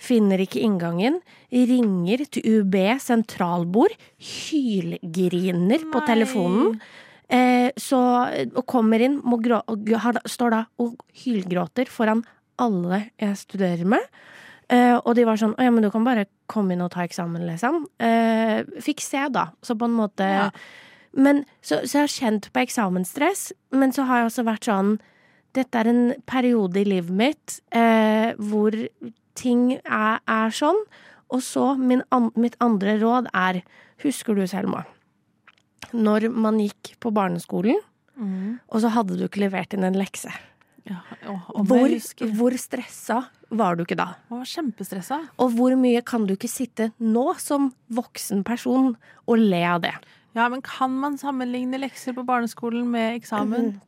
[0.00, 1.20] Finner ikke inngangen.
[1.52, 3.92] Ringer til UB sentralbord.
[4.18, 6.06] Hylgriner på Nei.
[7.30, 8.00] Eh, så,
[8.50, 9.90] og kommer inn, må grå, og
[10.26, 12.24] står da og hylgråter foran
[12.60, 14.02] alle jeg studerer med.
[14.70, 17.00] Eh, og de var sånn 'Å ja, men du kan bare komme inn og ta
[17.02, 17.86] eksamen', liksom.
[17.98, 19.50] Eh, fikk se, da.
[19.62, 20.50] Så på en måte Ja.
[21.12, 25.00] Men så, så jeg har kjent på eksamensstress, men så har jeg også vært sånn
[25.52, 28.70] Dette er en periode i livet mitt eh, hvor
[29.34, 30.78] ting er, er sånn.
[31.34, 33.62] Og så min an, mitt andre råd er
[34.04, 34.84] Husker du, Selma,
[35.92, 37.78] når man gikk på barneskolen,
[38.20, 38.58] Mm.
[38.68, 40.28] og så hadde du ikke levert inn en lekse?
[40.84, 41.88] Ja, å, Hvor,
[42.36, 44.16] hvor stressa var du ikke da?
[44.28, 45.18] Jeg var kjempestressa.
[45.38, 49.94] Og hvor mye kan du ikke sitte nå som voksen person og le av det?
[50.36, 53.80] Ja, men kan man sammenligne lekser på barneskolen med eksamen?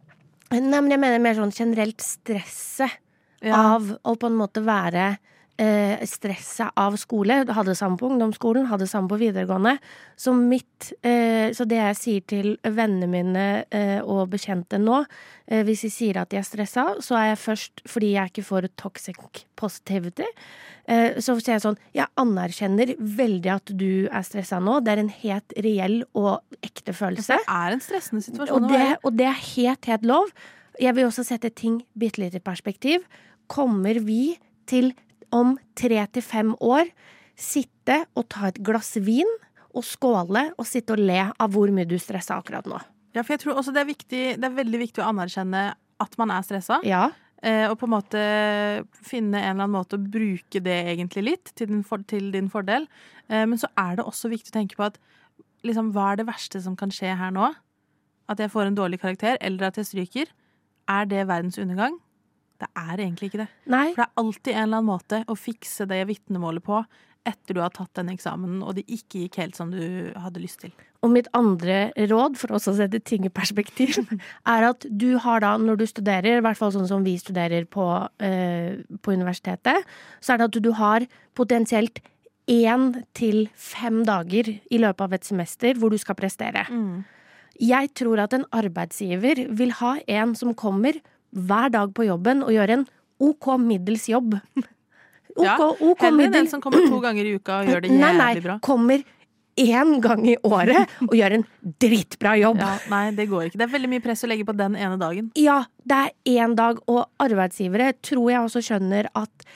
[0.51, 2.91] Nei, men jeg mener mer sånn generelt stresset
[3.43, 3.75] Ja.
[3.75, 5.19] av å på en måte være
[5.62, 7.42] eh, stresset av skole.
[7.48, 9.77] Hadde det samme på ungdomsskolen, hadde det samme på videregående.
[10.18, 15.03] Så mitt eh, Så det jeg sier til vennene mine eh, og bekjente nå,
[15.46, 18.46] eh, hvis de sier at de er stressa, så er jeg først fordi jeg ikke
[18.46, 20.27] får toxic positivity.
[20.90, 24.81] Eh, så sier jeg sånn Jeg anerkjenner veldig at du er stressa nå.
[24.83, 27.38] Det er en helt reell og ekte følelse.
[27.38, 30.33] Det er en stressende situasjon Og det, og det er helt, helt lov.
[30.81, 33.05] Jeg vil også sette ting bitte litt i perspektiv.
[33.53, 34.94] Kommer vi til
[35.35, 36.90] om tre til fem år
[37.38, 39.29] sitte og ta et glass vin
[39.73, 42.79] og skåle og sitte og le av hvor mye du stressa akkurat nå?
[43.16, 45.64] Ja, for jeg tror også det er, viktig, det er veldig viktig å anerkjenne
[46.03, 46.79] at man er stressa.
[46.88, 47.11] Ja.
[47.42, 48.21] Eh, og på en måte
[49.05, 52.49] finne en eller annen måte å bruke det egentlig litt til din, for, til din
[52.53, 52.87] fordel.
[53.29, 55.01] Eh, men så er det også viktig å tenke på at
[55.66, 57.51] liksom, hva er det verste som kan skje her nå?
[58.31, 60.33] At jeg får en dårlig karakter, eller at jeg stryker.
[60.90, 61.99] Er det verdens undergang?
[62.61, 63.49] Det er egentlig ikke det.
[63.73, 63.87] Nei.
[63.93, 66.83] For det er alltid en eller annen måte å fikse det vitnemålet på
[67.29, 70.62] etter du har tatt den eksamen, og det ikke gikk helt som du hadde lyst
[70.65, 70.73] til.
[71.03, 73.99] Og mitt andre råd, for også å sette ting i perspektiv,
[74.55, 77.67] er at du har da, når du studerer, i hvert fall sånn som vi studerer
[77.71, 77.87] på,
[78.23, 79.87] eh, på universitetet,
[80.23, 81.07] så er det at du har
[81.38, 82.03] potensielt
[82.51, 86.67] én til fem dager i løpet av et semester hvor du skal prestere.
[87.62, 90.99] Jeg tror at en arbeidsgiver vil ha en som kommer
[91.33, 92.87] hver dag på jobben og gjør en
[93.23, 94.37] OK middels jobb.
[95.33, 97.90] OK, Ja, OK Heller den en som kommer to ganger i uka og gjør det
[97.95, 98.12] Nei, bra.
[98.21, 98.57] nei, bra.
[98.61, 99.05] kommer
[99.62, 101.45] én gang i året og gjør en
[101.81, 102.61] dritbra jobb.
[102.61, 103.59] Ja, nei, det går ikke.
[103.61, 105.31] Det er veldig mye press å legge på den ene dagen.
[105.40, 106.12] Ja, det er
[106.45, 109.47] én dag, og arbeidsgivere tror jeg også skjønner at,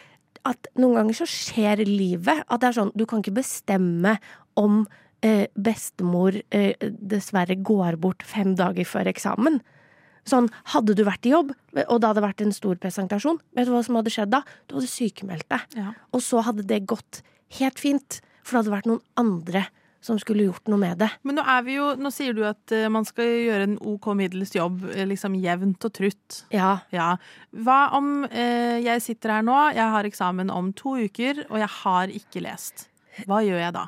[0.49, 2.45] at noen ganger så skjer livet.
[2.49, 4.17] At det er sånn, du kan ikke bestemme
[4.61, 4.83] om
[5.25, 9.61] eh, bestemor eh, dessverre går bort fem dager før eksamen.
[10.27, 11.53] Sånn, hadde du vært i jobb,
[11.87, 14.43] og det hadde vært en stor presentasjon, vet du hva som hadde skjedd da?
[14.67, 15.79] Du hadde sykemeldt deg.
[15.79, 15.93] Ja.
[16.11, 17.23] Og så hadde det gått
[17.61, 19.69] helt fint, for det hadde vært noen andre
[20.07, 21.09] som skulle gjort noe med det.
[21.27, 24.11] Men nå er vi jo Nå sier du at eh, man skal gjøre en OK
[24.19, 26.43] middels jobb, eh, liksom jevnt og trutt.
[26.55, 27.15] Ja, Ja.
[27.57, 31.73] Hva om eh, jeg sitter her nå, jeg har eksamen om to uker, og jeg
[31.81, 32.89] har ikke lest.
[33.27, 33.87] Hva gjør jeg da?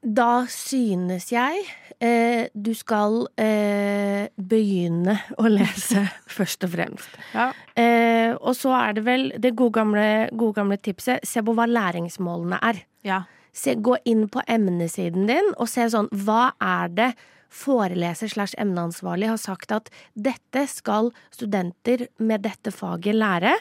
[0.00, 1.60] Da synes jeg
[2.00, 7.18] eh, du skal eh, begynne å lese, først og fremst.
[7.34, 7.50] Ja.
[7.76, 11.68] Eh, og så er det vel det gode gamle, gode gamle tipset se på hva
[11.68, 12.80] læringsmålene er.
[13.04, 13.20] Ja.
[13.52, 17.08] Se, gå inn på emnesiden din og se sånn Hva er det
[17.50, 23.56] foreleser slash emneansvarlig har sagt at dette skal studenter med dette faget lære?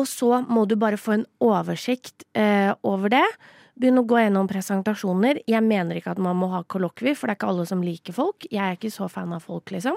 [0.00, 3.26] Og så må du bare få en oversikt eh, over det.
[3.72, 5.40] Begynne å gå gjennom presentasjoner.
[5.48, 8.16] Jeg mener ikke at man må ha kollokvi, for det er ikke alle som liker
[8.16, 8.44] folk.
[8.50, 9.96] Jeg er ikke så fan av folk, liksom.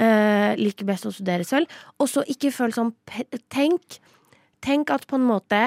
[0.00, 1.70] Eh, liker best å studere selv.
[1.98, 2.92] Og så ikke føl sånn
[3.52, 3.98] Tenk,
[4.64, 5.58] tenk at på en måte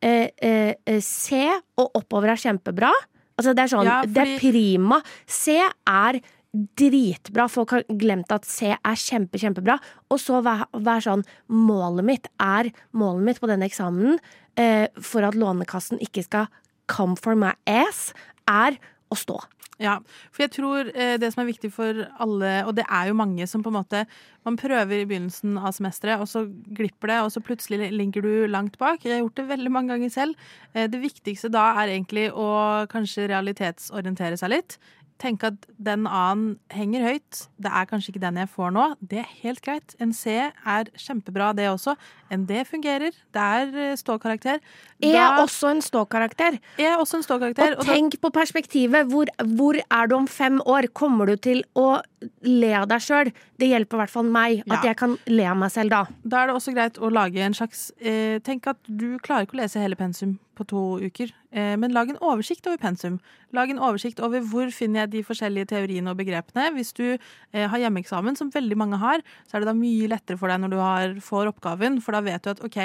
[0.00, 1.42] eh, eh, Se
[1.76, 2.92] og oppover er kjempebra.
[3.36, 5.02] Altså det er sånn, Ja, det er prima.
[5.26, 6.20] C er
[6.52, 7.48] dritbra.
[7.50, 9.78] Folk har glemt at C er kjempe, kjempebra.
[10.12, 14.20] Og så vær, vær sånn Målet mitt er Målet mitt på denne eksamenen
[14.60, 16.50] eh, for at Lånekassen ikke skal
[16.92, 18.10] come for my ass,
[18.50, 18.78] er
[19.12, 19.40] å stå.
[19.82, 19.96] Ja,
[20.30, 23.46] for jeg tror eh, det som er viktig for alle, og det er jo mange
[23.50, 24.04] som på en måte
[24.46, 28.32] Man prøver i begynnelsen av semesteret, og så glipper det, og så plutselig ligger du
[28.50, 29.04] langt bak.
[29.04, 30.48] Jeg har gjort det veldig mange ganger selv.
[30.74, 32.48] Eh, det viktigste da er egentlig å
[32.90, 34.78] kanskje realitetsorientere seg litt.
[35.22, 37.42] Tenke at den annen henger høyt.
[37.62, 38.86] Det er kanskje ikke den jeg får nå.
[39.06, 39.94] Det er helt greit.
[40.02, 41.94] En C er kjempebra, det også.
[42.34, 43.14] En D fungerer.
[43.32, 44.58] Det er eh, ståkarakter.
[45.02, 46.58] Er Da- også en ståkarakter.
[46.78, 47.76] er også en ståkarakter.
[47.76, 49.06] Og og da- tenk på perspektivet.
[49.12, 50.90] Hvor, hvor er du om fem år?
[50.92, 52.00] Kommer du til å
[52.42, 53.32] le av deg sjøl?
[53.58, 54.62] Det hjelper i hvert fall meg.
[54.68, 54.90] At Ja.
[54.92, 56.04] jeg kan le av meg selv da.
[56.26, 59.58] Da er det også greit å lage en slags eh, Tenk at du klarer ikke
[59.58, 63.14] å lese hele pensum på to uker, eh, men lag en oversikt over pensum.
[63.56, 66.66] Lag en oversikt over hvor finner jeg de forskjellige teoriene og begrepene.
[66.76, 70.36] Hvis du eh, har hjemmeeksamen, som veldig mange har, så er det da mye lettere
[70.36, 72.78] for deg når du har, får oppgaven, for da vet du at OK,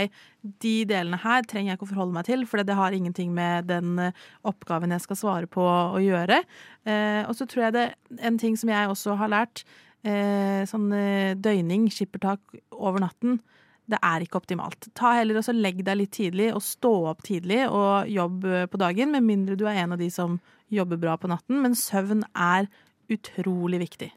[0.63, 3.67] de delene her trenger jeg ikke å forholde meg til, for det har ingenting med
[3.67, 4.11] den eh,
[4.47, 6.39] oppgaven jeg skal svare på å gjøre.
[6.87, 7.85] Eh, og så tror jeg det
[8.23, 9.63] en ting som jeg også har lært,
[10.07, 13.39] eh, sånn eh, døgning, skippertak over natten,
[13.87, 14.89] det er ikke optimalt.
[14.97, 18.67] Ta heller og så Legg deg litt tidlig, og stå opp tidlig og jobb eh,
[18.67, 20.39] på dagen, med mindre du er en av de som
[20.73, 21.61] jobber bra på natten.
[21.63, 22.67] Men søvn er
[23.11, 24.11] utrolig viktig.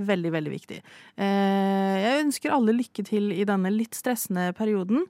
[0.00, 0.78] Veldig, veldig viktig.
[1.20, 5.06] Eh, jeg ønsker alle lykke til i denne litt stressende perioden.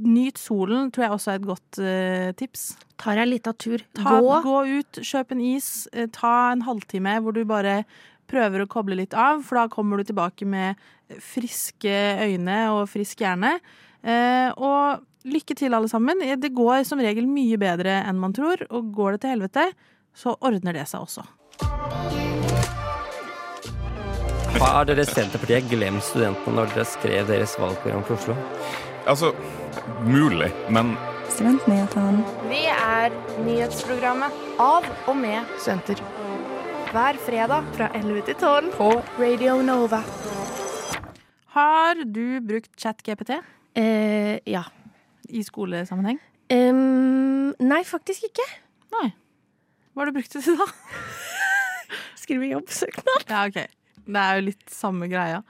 [0.00, 2.62] Nyt solen tror jeg også er et godt uh, tips.
[3.00, 3.82] Tar jeg litt av tur.
[3.96, 4.38] Ta, Gå.
[4.44, 7.82] gå ut, kjøp en is, Uh, ta en halvtime hvor du bare
[8.30, 10.78] prøver å koble litt av, for da kommer du tilbake med
[11.18, 13.56] friske øyne og frisk hjerne.
[14.06, 16.22] Uh, og lykke til, alle sammen.
[16.40, 19.66] Det går som regel mye bedre enn man tror, og går det til helvete,
[20.16, 21.26] så ordner det seg også.
[24.60, 28.38] Har dere Senterpartiet glemt studentene når dere skrev deres valgprogram for Oslo?
[29.08, 29.32] Altså,
[30.06, 30.94] mulig, men
[31.30, 32.24] Studentnyhetene.
[32.50, 33.14] Vi er
[33.46, 36.00] nyhetsprogrammet av og med studenter.
[36.90, 38.88] Hver fredag fra 11 til 12 på
[39.20, 40.00] Radio Nova.
[41.54, 43.36] Har du brukt ChatGPT
[43.78, 44.64] Eh, ja.
[45.30, 46.18] i skolesammenheng?
[46.50, 48.46] Um, nei, faktisk ikke.
[48.96, 49.12] Nei.
[49.94, 50.66] Hva har du brukt det til, da?
[52.20, 53.28] Skrive jobbsøknad.
[53.30, 53.60] Ja, OK.
[54.10, 55.44] Det er jo litt samme greia.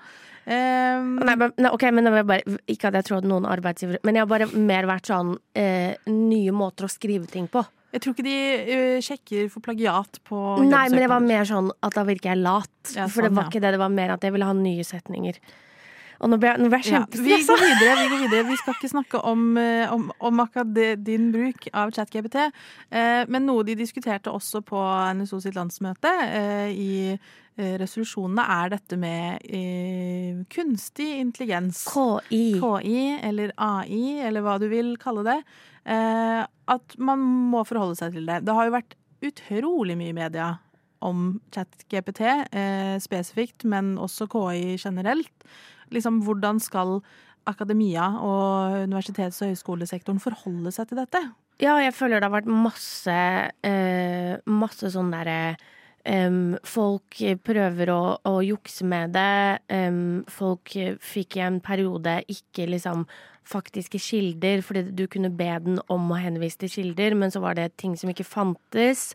[0.47, 4.17] Um, Nei, men, nei, ok, men bare, Ikke at jeg tror at noen arbeidsgivere Men
[4.17, 7.61] jeg har bare mer vært sånn eh, nye måter å skrive ting på.
[7.91, 8.35] Jeg tror ikke de
[8.73, 12.41] ø, sjekker for plagiat på Nei, men det var mer sånn at da virker jeg
[12.41, 12.71] lat.
[12.95, 13.51] Ja, For det sånn, var ja.
[13.51, 15.41] ikke det, det var mer at jeg ville ha nye setninger.
[16.21, 17.97] Og nå ble jeg, jeg Ja, vi går videre.
[17.97, 18.47] Vi går videre.
[18.51, 20.71] Vi skal ikke snakke om, eh, om, om akkurat
[21.03, 22.37] din bruk av ChatGPT.
[22.93, 24.81] Eh, men noe de diskuterte også på
[25.17, 27.19] NSO sitt landsmøte eh, i eh,
[27.81, 31.85] resolusjonene, er dette med eh, kunstig intelligens.
[31.91, 32.45] KI.
[32.61, 35.39] KI, eller AI, eller hva du vil kalle det.
[35.85, 38.43] Eh, at man må forholde seg til det.
[38.47, 38.97] Det har jo vært
[39.31, 40.51] utrolig mye i media
[41.05, 45.49] om ChatGPT eh, spesifikt, men også KI generelt.
[45.91, 46.99] Liksom, hvordan skal
[47.49, 51.23] akademia og universitets- og høyskolesektoren forholde seg til dette?
[51.61, 53.17] Ja, jeg føler det har vært masse
[53.67, 55.57] eh, Masse sånn derre
[56.07, 59.61] um, Folk prøver å, å, jukse med det.
[59.73, 60.73] Um, folk
[61.05, 63.07] fikk i en periode ikke liksom
[63.51, 67.59] faktiske kilder, fordi du kunne be den om å henvise til kilder, men så var
[67.59, 69.11] det ting som ikke fantes.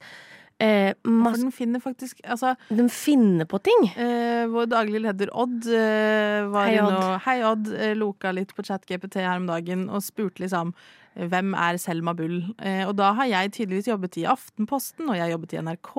[0.63, 3.89] Eh, For den finner faktisk altså, Den finner på ting.
[3.91, 6.93] Eh, vår daglige leder Odd eh, var Odd.
[6.93, 7.17] Odd.
[7.26, 7.71] Hei, Odd.
[7.76, 10.71] Eh, loka litt på ChatGPT her om dagen og spurte liksom
[11.15, 12.41] hvem er Selma Bull?
[12.60, 15.91] Eh, og da har jeg tydeligvis jobbet i Aftenposten, og jeg har jobbet i NRK.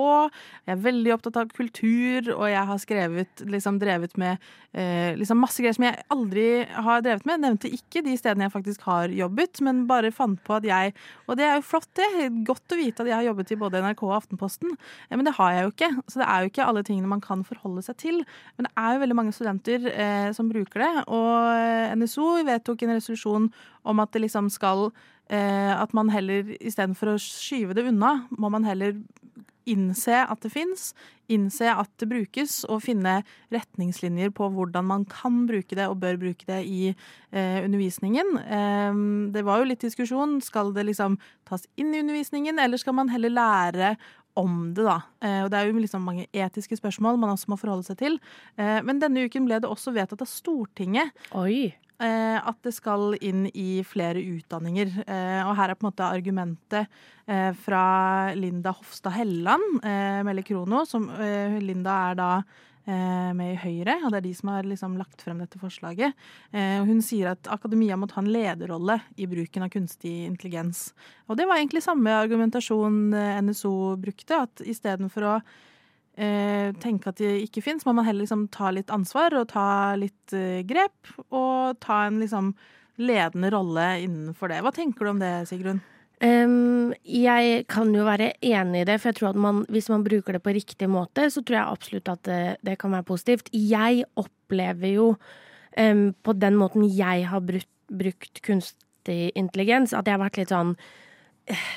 [0.67, 4.37] Jeg er veldig opptatt av kultur, og jeg har skrevet, liksom drevet med
[4.77, 7.37] eh, liksom masse greier som jeg aldri har drevet med.
[7.39, 10.93] Jeg nevnte ikke de stedene jeg faktisk har jobbet, men bare fant på at jeg
[11.27, 12.29] Og det er jo flott, det.
[12.47, 14.77] Godt å vite at jeg har jobbet i både NRK og Aftenposten,
[15.09, 15.91] eh, men det har jeg jo ikke.
[16.13, 18.21] Så det er jo ikke alle tingene man kan forholde seg til.
[18.57, 22.97] Men det er jo veldig mange studenter eh, som bruker det, og NSO vedtok en
[22.99, 23.51] resolusjon
[23.87, 28.47] om at det liksom skal eh, At man heller istedenfor å skyve det unna, må
[28.53, 28.95] man heller
[29.67, 30.91] innse at det fins,
[31.33, 33.19] innse at det brukes, og finne
[33.55, 38.37] retningslinjer på hvordan man kan bruke det og bør bruke det i eh, undervisningen.
[38.45, 39.01] Eh,
[39.35, 40.39] det var jo litt diskusjon.
[40.45, 43.97] Skal det liksom tas inn i undervisningen, eller skal man heller lære
[44.37, 45.01] om det, da.
[45.25, 48.21] Eh, og det er jo liksom mange etiske spørsmål man også må forholde seg til.
[48.61, 51.17] Eh, men denne uken ble det også vedtatt av Stortinget.
[51.35, 51.73] Oi.
[51.97, 54.91] Eh, at det skal inn i flere utdanninger.
[55.07, 56.93] Eh, og her er på en måte argumentet
[57.25, 57.83] eh, fra
[58.37, 59.81] Linda Hofstad Helleland,
[60.27, 61.09] Melle Krono, som
[61.63, 62.31] Linda er da
[62.87, 66.15] med i Høyre, og det er de som har liksom lagt frem dette forslaget.
[66.87, 70.93] hun sier at akademia må ta en lederrolle i bruken av kunstig intelligens.
[71.27, 73.11] Og det var egentlig samme argumentasjon
[73.43, 75.35] NSO brukte, at istedenfor å
[76.17, 79.95] eh, tenke at de ikke fins, må man heller liksom ta litt ansvar og ta
[80.01, 81.13] litt eh, grep.
[81.29, 82.55] Og ta en liksom
[82.97, 84.63] ledende rolle innenfor det.
[84.65, 85.83] Hva tenker du om det, Sigrun?
[86.17, 90.05] Um, jeg kan jo være enig i det, for jeg tror at man, hvis man
[90.05, 93.51] bruker det på riktig måte, så tror jeg absolutt at det, det kan være positivt.
[93.53, 95.11] Jeg opplever jo
[95.77, 100.55] um, på den måten jeg har brukt, brukt kunstig intelligens, at jeg har vært litt
[100.55, 100.73] sånn
[101.53, 101.69] uh,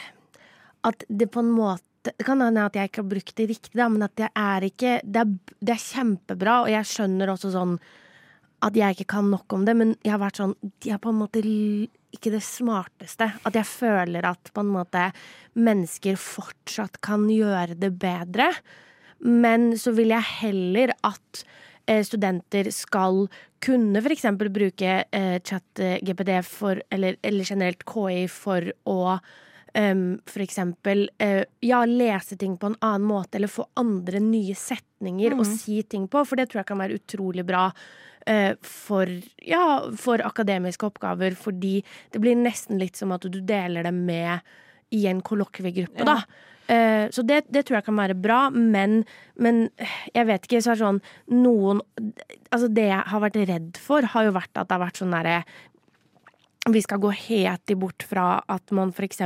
[0.88, 3.76] At det på en måte det kan hende at jeg ikke har brukt det riktig,
[3.76, 7.52] da, men at det er ikke det er, det er, kjempebra, og jeg skjønner også
[7.56, 7.80] sånn
[8.64, 11.14] at jeg ikke kan nok om det, men jeg har vært sånn De er på
[11.14, 13.30] en måte ikke det smarteste.
[13.48, 15.06] At jeg føler at på en måte
[15.56, 18.50] mennesker fortsatt kan gjøre det bedre.
[19.24, 21.44] Men så vil jeg heller at
[21.88, 23.28] eh, studenter skal
[23.64, 24.28] kunne f.eks.
[24.40, 29.00] bruke eh, chat-GPD for, eller, eller generelt KI for å
[29.74, 34.56] um, for eksempel uh, ja, lese ting på en annen måte, eller få andre nye
[34.58, 35.42] setninger mm.
[35.42, 37.70] å si ting på, for det tror jeg kan være utrolig bra.
[38.30, 39.10] Uh, for,
[39.46, 39.64] ja,
[39.98, 41.80] for akademiske oppgaver, fordi
[42.14, 44.40] det blir nesten litt som at du deler det med
[44.96, 46.16] i en kollokviegruppe, ja.
[46.16, 46.46] da.
[46.70, 49.02] Uh, så det, det, tror jeg kan være bra, men,
[49.42, 49.64] men
[50.14, 50.60] jeg vet ikke.
[50.62, 51.00] Så er sånn
[51.34, 51.82] noen
[52.50, 55.14] Altså, det jeg har vært redd for, har jo vært at det har vært sånn
[55.14, 55.40] derre
[56.76, 59.22] vi skal gå helt bort fra at man f.eks.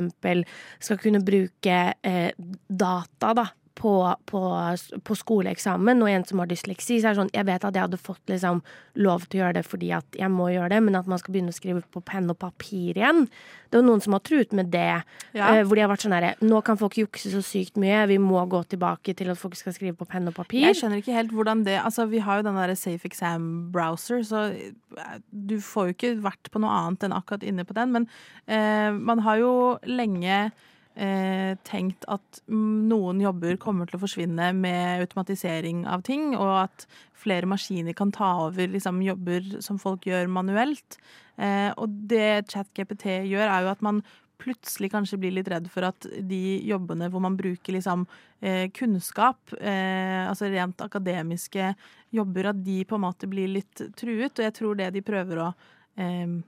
[0.79, 2.31] skal kunne bruke eh,
[2.67, 3.93] data da, på,
[4.29, 4.41] på,
[5.03, 7.87] på, skoleeksamen, og en som har dysleksi, så er det sånn Jeg vet at jeg
[7.87, 8.61] hadde fått liksom
[9.01, 11.33] lov til å gjøre det fordi at jeg må gjøre det, men at man skal
[11.33, 13.25] begynne å skrive på penn og papir igjen.
[13.73, 15.01] Det er noen som har truet med det,
[15.33, 15.49] ja.
[15.49, 18.19] uh, hvor de har vært sånn herre Nå kan folk jukse så sykt mye, vi
[18.21, 20.67] må gå tilbake til at folk skal skrive på penn og papir.
[20.67, 24.21] Jeg skjønner ikke helt hvordan det Altså, vi har jo den derre Safe Exam Browser,
[24.27, 27.97] så eh, du får jo ikke vært på noe annet enn akkurat inne på den,
[27.97, 28.05] men
[28.45, 29.55] uh, man har jo
[29.89, 30.45] lenge
[30.95, 36.87] eh, tenkt at noen jobber kommer til å forsvinne med automatisering av ting, og at
[37.23, 40.99] flere maskiner kan ta over liksom, jobber som folk gjør manuelt.
[41.37, 44.03] Eh, og det ChatGPT gjør, er jo at man
[44.43, 48.05] plutselig kanskje blir litt redd for at de jobbene hvor man bruker liksom,
[48.43, 51.73] eh, kunnskap, eh, altså rent akademiske
[52.13, 54.35] jobber, at de på en måte blir litt truet.
[54.35, 55.53] Og jeg tror det de prøver å
[55.95, 56.41] eh,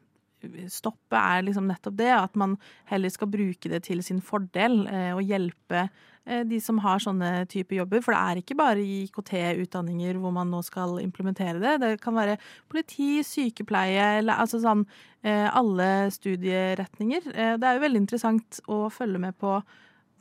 [0.72, 2.12] stoppe, er liksom nettopp det.
[2.16, 2.58] At man
[2.90, 5.86] heller skal bruke det til sin fordel eh, og hjelpe
[6.26, 8.04] eh, de som har sånne type jobber.
[8.06, 11.76] For det er ikke bare IKT-utdanninger hvor man nå skal implementere det.
[11.84, 12.38] Det kan være
[12.72, 14.86] politi, sykepleie, altså sånn
[15.24, 17.32] eh, alle studieretninger.
[17.32, 19.60] Det er jo veldig interessant å følge med på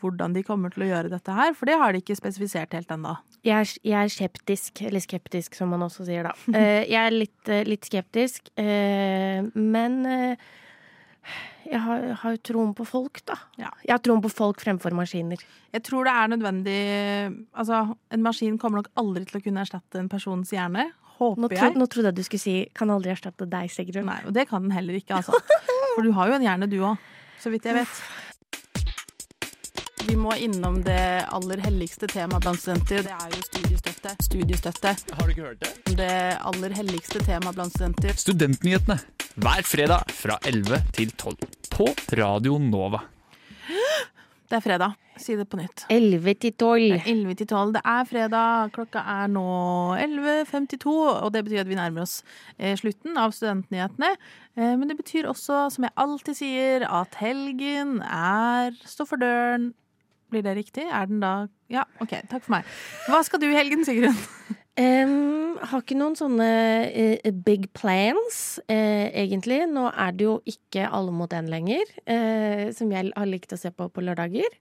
[0.04, 2.92] hvordan de kommer til å gjøre dette her, for det har de ikke spesifisert helt
[2.92, 3.14] ennå.
[3.44, 6.34] Jeg, jeg, er skeptisk, eller skeptisk som man også sier da.
[6.48, 10.04] Uh, jeg er litt, uh, litt skeptisk, uh, men
[11.64, 13.38] Jeg har, jeg har jo troen på folk, da.
[13.56, 13.70] Ja.
[13.86, 15.40] Jeg har troen på folk fremfor maskiner.
[15.72, 16.74] Jeg tror det er nødvendig
[17.56, 17.78] Altså,
[18.12, 20.90] en maskin kommer nok aldri til å kunne erstatte en persons hjerne.
[21.16, 21.76] Håper Nå, tro, jeg.
[21.80, 24.04] nå trodde jeg du skulle si 'kan aldri erstatte deg', Sigrun.
[24.04, 25.32] Nei, og det kan den heller ikke, altså.
[25.94, 27.00] For du har jo en hjerne, du òg.
[27.40, 28.04] Så vidt jeg vet.
[30.04, 34.10] Vi må innom det aller helligste temaet blant studenter, det er jo studiestøtte.
[34.26, 34.90] Studiestøtte.
[35.16, 35.94] Har du ikke hørt det?
[35.96, 38.12] Det aller helligste temaet blant studenter.
[38.20, 38.98] Studentnyhetene
[39.40, 41.38] hver fredag fra 11 til 12
[41.72, 41.88] på
[42.20, 43.00] Radio Nova.
[44.44, 44.98] Det er fredag.
[45.16, 45.86] Si det på nytt.
[45.94, 46.98] 11 til 12.
[47.06, 47.72] 11 til 12.
[47.76, 48.72] Det er fredag.
[48.74, 49.44] Klokka er nå
[50.02, 52.18] 11.52, og det betyr at vi nærmer oss
[52.58, 54.10] eh, slutten av Studentnyhetene.
[54.58, 59.72] Eh, men det betyr også, som jeg alltid sier, at helgen er står for døren.
[60.34, 60.88] Blir det riktig?
[60.90, 62.16] Er den da Ja, OK.
[62.30, 62.76] Takk for meg.
[63.06, 64.18] Hva skal du i helgen, Sigrun?
[64.74, 66.46] Um, har ikke noen sånne
[66.90, 69.60] uh, big plans, uh, egentlig.
[69.70, 73.60] Nå er det jo ikke Alle mot én lenger, uh, som jeg har likt å
[73.60, 74.58] se på på lørdager.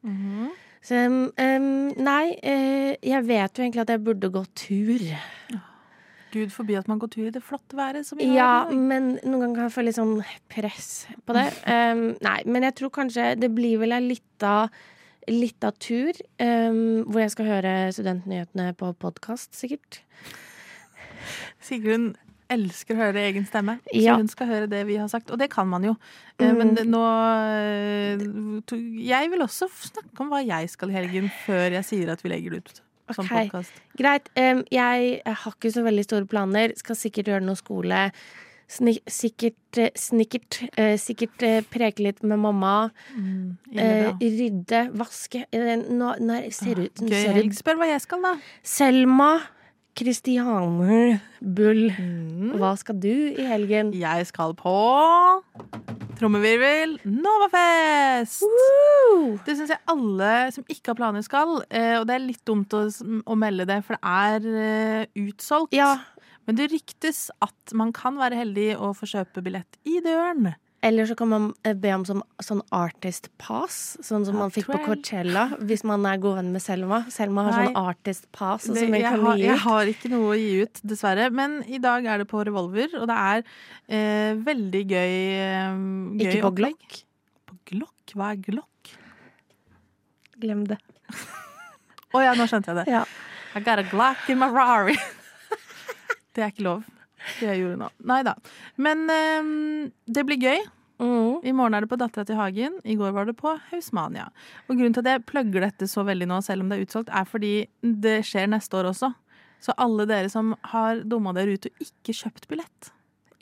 [0.84, 1.68] Så em, em,
[2.04, 5.06] nei, eh, jeg vet jo egentlig at jeg burde gå tur.
[6.34, 8.36] Gud forby at man går tur i det flotte været som vi har.
[8.36, 8.82] Ja, i dag.
[8.90, 10.18] men noen ganger kan jeg føle litt sånn
[10.52, 10.90] press
[11.24, 11.48] på det.
[11.74, 14.68] Um, nei, men jeg tror kanskje det blir vel ei lita
[15.28, 20.02] lita tur um, hvor jeg skal høre studentnyhetene på podkast, sikkert.
[21.64, 22.14] Sigrun
[22.54, 24.14] elsker å høre egen stemme, Ja.
[24.14, 25.32] så hun skal høre det vi har sagt.
[25.32, 25.96] Og det kan man jo.
[26.40, 26.58] Eh, Mm.
[26.58, 28.18] Men det- nå eh,
[29.08, 32.30] Jeg vil også snakke om hva jeg skal i helgen, før jeg sier at vi
[32.30, 32.82] legger det ut
[33.16, 33.32] som Ok.
[33.32, 33.72] podkast.
[33.98, 34.30] Greit.
[34.36, 36.74] em, jeg har ikke så veldig store planer.
[36.78, 38.12] Skal sikkert gjøre noe skole.
[38.74, 40.58] Sni sikkert eh, snikkert.
[40.80, 42.90] eh, sikkert eh, preke litt med mamma.
[43.16, 47.56] Mm, Eh, rydde, vaske eh, Nå, nå ser det ut Gøy jeg helg.
[47.58, 48.34] Spør hva jeg skal, da.
[48.64, 49.32] Selma
[49.98, 51.84] Kristianer Bull.
[51.94, 52.54] Mm.
[52.58, 53.92] Hva skal du i helgen?
[53.94, 54.74] Jeg skal på
[56.18, 58.44] trommevirvel Novafest!
[59.46, 61.60] Det syns jeg alle som ikke har planer, skal.
[61.70, 62.84] eh, Og det er litt dumt å,
[63.26, 64.04] å melde det, for det
[64.50, 65.74] er utsolgt.
[65.76, 65.92] Ja.
[66.48, 70.54] Men det ryktes at man kan være heldig og få kjøpe billett i døren.
[70.84, 74.52] Eller så kan man eh, be om sånn, sånn artist pass, sånn som Ja, man
[74.52, 77.06] fikk på Coachella, hvis man er god venn med Selma.
[77.14, 77.70] Selma har Nei.
[77.70, 80.50] sånn artist pass Det, som jeg, kan har, gi jeg har ikke noe å gi
[80.66, 81.30] ut, dessverre.
[81.32, 83.46] Men i dag er det på Revolver, og det er
[83.88, 85.80] eh, veldig gøy, eh,
[86.20, 86.78] gøy Ikke på opplegg.
[86.84, 87.02] Glock.
[87.48, 88.16] På Glock?
[88.20, 88.94] Hva er Glock?
[90.44, 90.82] Glem det.
[92.12, 92.90] Å ja, nå skjønte jeg det.
[92.92, 93.06] Ja.
[93.56, 95.00] I got a Glock in my Rari.
[96.34, 96.86] Det er ikke lov.
[97.40, 97.90] Det jeg gjorde nå.
[98.10, 98.34] Nei da.
[98.82, 100.64] Men um, det blir gøy.
[101.04, 101.40] Mm.
[101.44, 102.78] I morgen er det på Dattera til Hagen.
[102.88, 104.30] I går var det på Hausmania.
[104.68, 107.12] Og grunnen til at jeg plugger dette så veldig nå, selv om det er utsolgt,
[107.12, 109.10] er fordi det skjer neste år også.
[109.64, 112.90] Så alle dere som har dumma dere ut og ikke kjøpt billett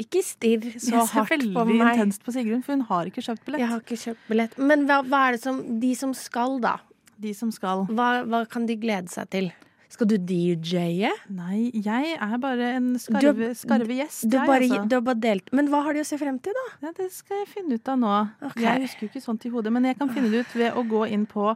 [0.01, 1.95] Ikke stirr så Jeg ser hardt veldig på meg.
[1.95, 3.63] intenst på Sigrun, for hun har ikke kjøpt billett.
[3.63, 4.53] Jeg har ikke kjøpt billett.
[4.61, 6.75] Men hva, hva er det som De som skal, da?
[7.21, 7.87] De som skal.
[7.89, 9.51] Hva, hva kan de glede seg til?
[9.91, 11.09] Skal du DJ-e?
[11.35, 14.23] Nei, jeg er bare en skarve, skarve gjest.
[14.23, 14.85] Du, du, bare, altså.
[14.87, 16.65] du har bare delt Men hva har de å se frem til, da?
[16.87, 18.13] Ja, det skal jeg finne ut av nå.
[18.53, 18.63] Okay.
[18.69, 20.83] Jeg husker jo ikke sånt i hodet, men jeg kan finne det ut ved å
[20.87, 21.49] gå inn på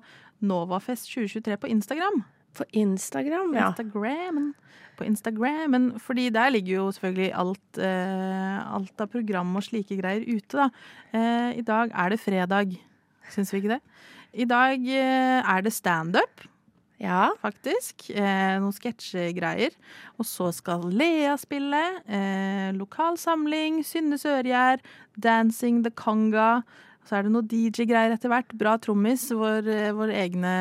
[0.45, 2.19] Novafest 2023 på Instagram.
[2.55, 3.69] På Instagram, ja.
[3.69, 4.49] Instagramen.
[4.99, 10.23] På Instagrammen, fordi der ligger jo selvfølgelig alt, eh, alt av program og slike greier
[10.27, 10.67] ute, da.
[11.15, 12.75] Eh, I dag er det fredag,
[13.31, 13.81] syns vi ikke det?
[14.35, 16.43] I dag eh, er det standup.
[17.01, 17.29] Ja.
[17.41, 18.09] Faktisk.
[18.15, 19.75] Eh, noen sketsjegreier.
[20.19, 21.83] Og så skal Lea spille.
[22.07, 23.83] Eh, lokalsamling.
[23.85, 24.83] Synne Sørgjerd.
[25.21, 26.61] Dancing the Conga.
[27.05, 28.53] Så er det noe DJ-greier etter hvert.
[28.57, 29.27] Bra trommis.
[29.29, 30.53] Vår, eh, vår egne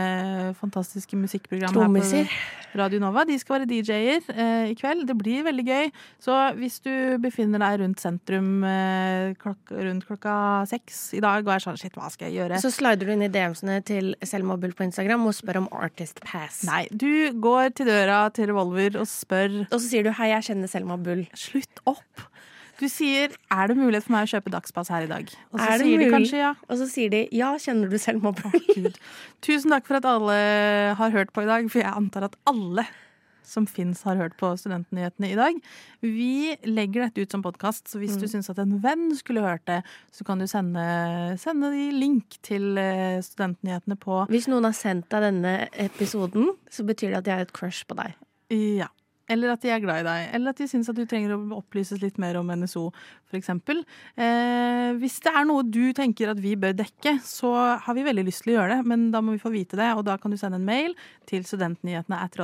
[0.59, 2.29] fantastiske musikkprogram Trommiser.
[2.29, 3.25] her på Radio Nova.
[3.25, 5.07] De skal være DJ-er eh, i kveld.
[5.09, 5.89] Det blir veldig gøy.
[6.21, 6.93] Så hvis du
[7.23, 10.37] befinner deg rundt sentrum eh, klok rundt klokka
[10.69, 12.61] seks i dag og er sånn shit, hva skal jeg gjøre?
[12.61, 16.21] Så slider du inn i DM-ene til Selma Bull på Instagram og spør om Artist
[16.27, 16.61] Pass.
[16.69, 20.51] Nei, du går til døra til Revolver og spør Og så sier du 'hei, jeg
[20.51, 21.29] kjenner Selma Bull'.
[21.33, 22.34] Slutt opp!
[22.81, 25.31] Du sier 'er det mulighet for meg å kjøpe dagspass her i dag'?
[25.53, 26.55] Og så Er sier de kanskje ja.
[26.69, 28.95] Og så sier de 'ja, kjenner du selv mobbing'?
[29.41, 32.87] Tusen takk for at alle har hørt på i dag, for jeg antar at alle
[33.45, 35.59] som fins, har hørt på Studentnyhetene i dag.
[36.01, 39.65] Vi legger dette ut som podkast, så hvis du syns at en venn skulle hørt
[39.69, 39.83] det,
[40.15, 40.85] så kan du sende,
[41.41, 46.87] sende de link til eh, Studentnyhetene på Hvis noen har sendt deg denne episoden, så
[46.87, 48.17] betyr det at jeg har et crush på deg.
[48.55, 48.89] Ja.
[49.29, 51.39] Eller at de er glad i deg, eller at de syns at du trenger å
[51.59, 52.91] opplyses litt mer om NSO,
[53.31, 53.49] f.eks.
[53.51, 57.55] Eh, hvis det er noe du tenker at vi bør dekke, så
[57.85, 59.91] har vi veldig lyst til å gjøre det, men da må vi få vite det,
[59.97, 60.93] og da kan du sende en mail
[61.31, 62.37] til studentnyhetene at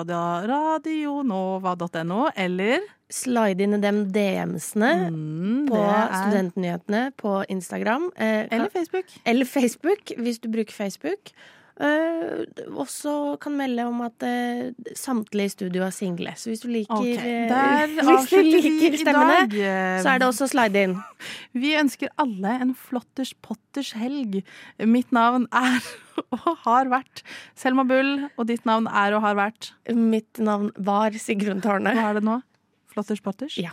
[0.51, 8.05] radionova.no, eller Slide inn i de DM-ene mm, på er- Studentnyhetene på Instagram.
[8.15, 9.07] Eh, Eller Facebook.
[9.27, 11.33] Eller Facebook, hvis du bruker Facebook.
[11.81, 12.43] Eh,
[12.77, 16.35] også kan melde om at uh, samtlige i studio er single.
[16.37, 20.29] Så hvis du liker, Ok, eh, der hvis du liker stemmene, eh, så er det
[20.29, 20.99] også slide inn.
[21.63, 24.43] Vi ønsker alle en flotters potters helg.
[24.85, 25.81] Mitt navn er
[26.37, 27.25] og har vært
[27.57, 31.97] Selma Bull, og ditt navn er og har vært Mitt navn var Sigrun Tårne.
[31.97, 32.43] Hva er det nå?
[32.93, 33.57] Flotters potters?
[33.57, 33.73] Ja.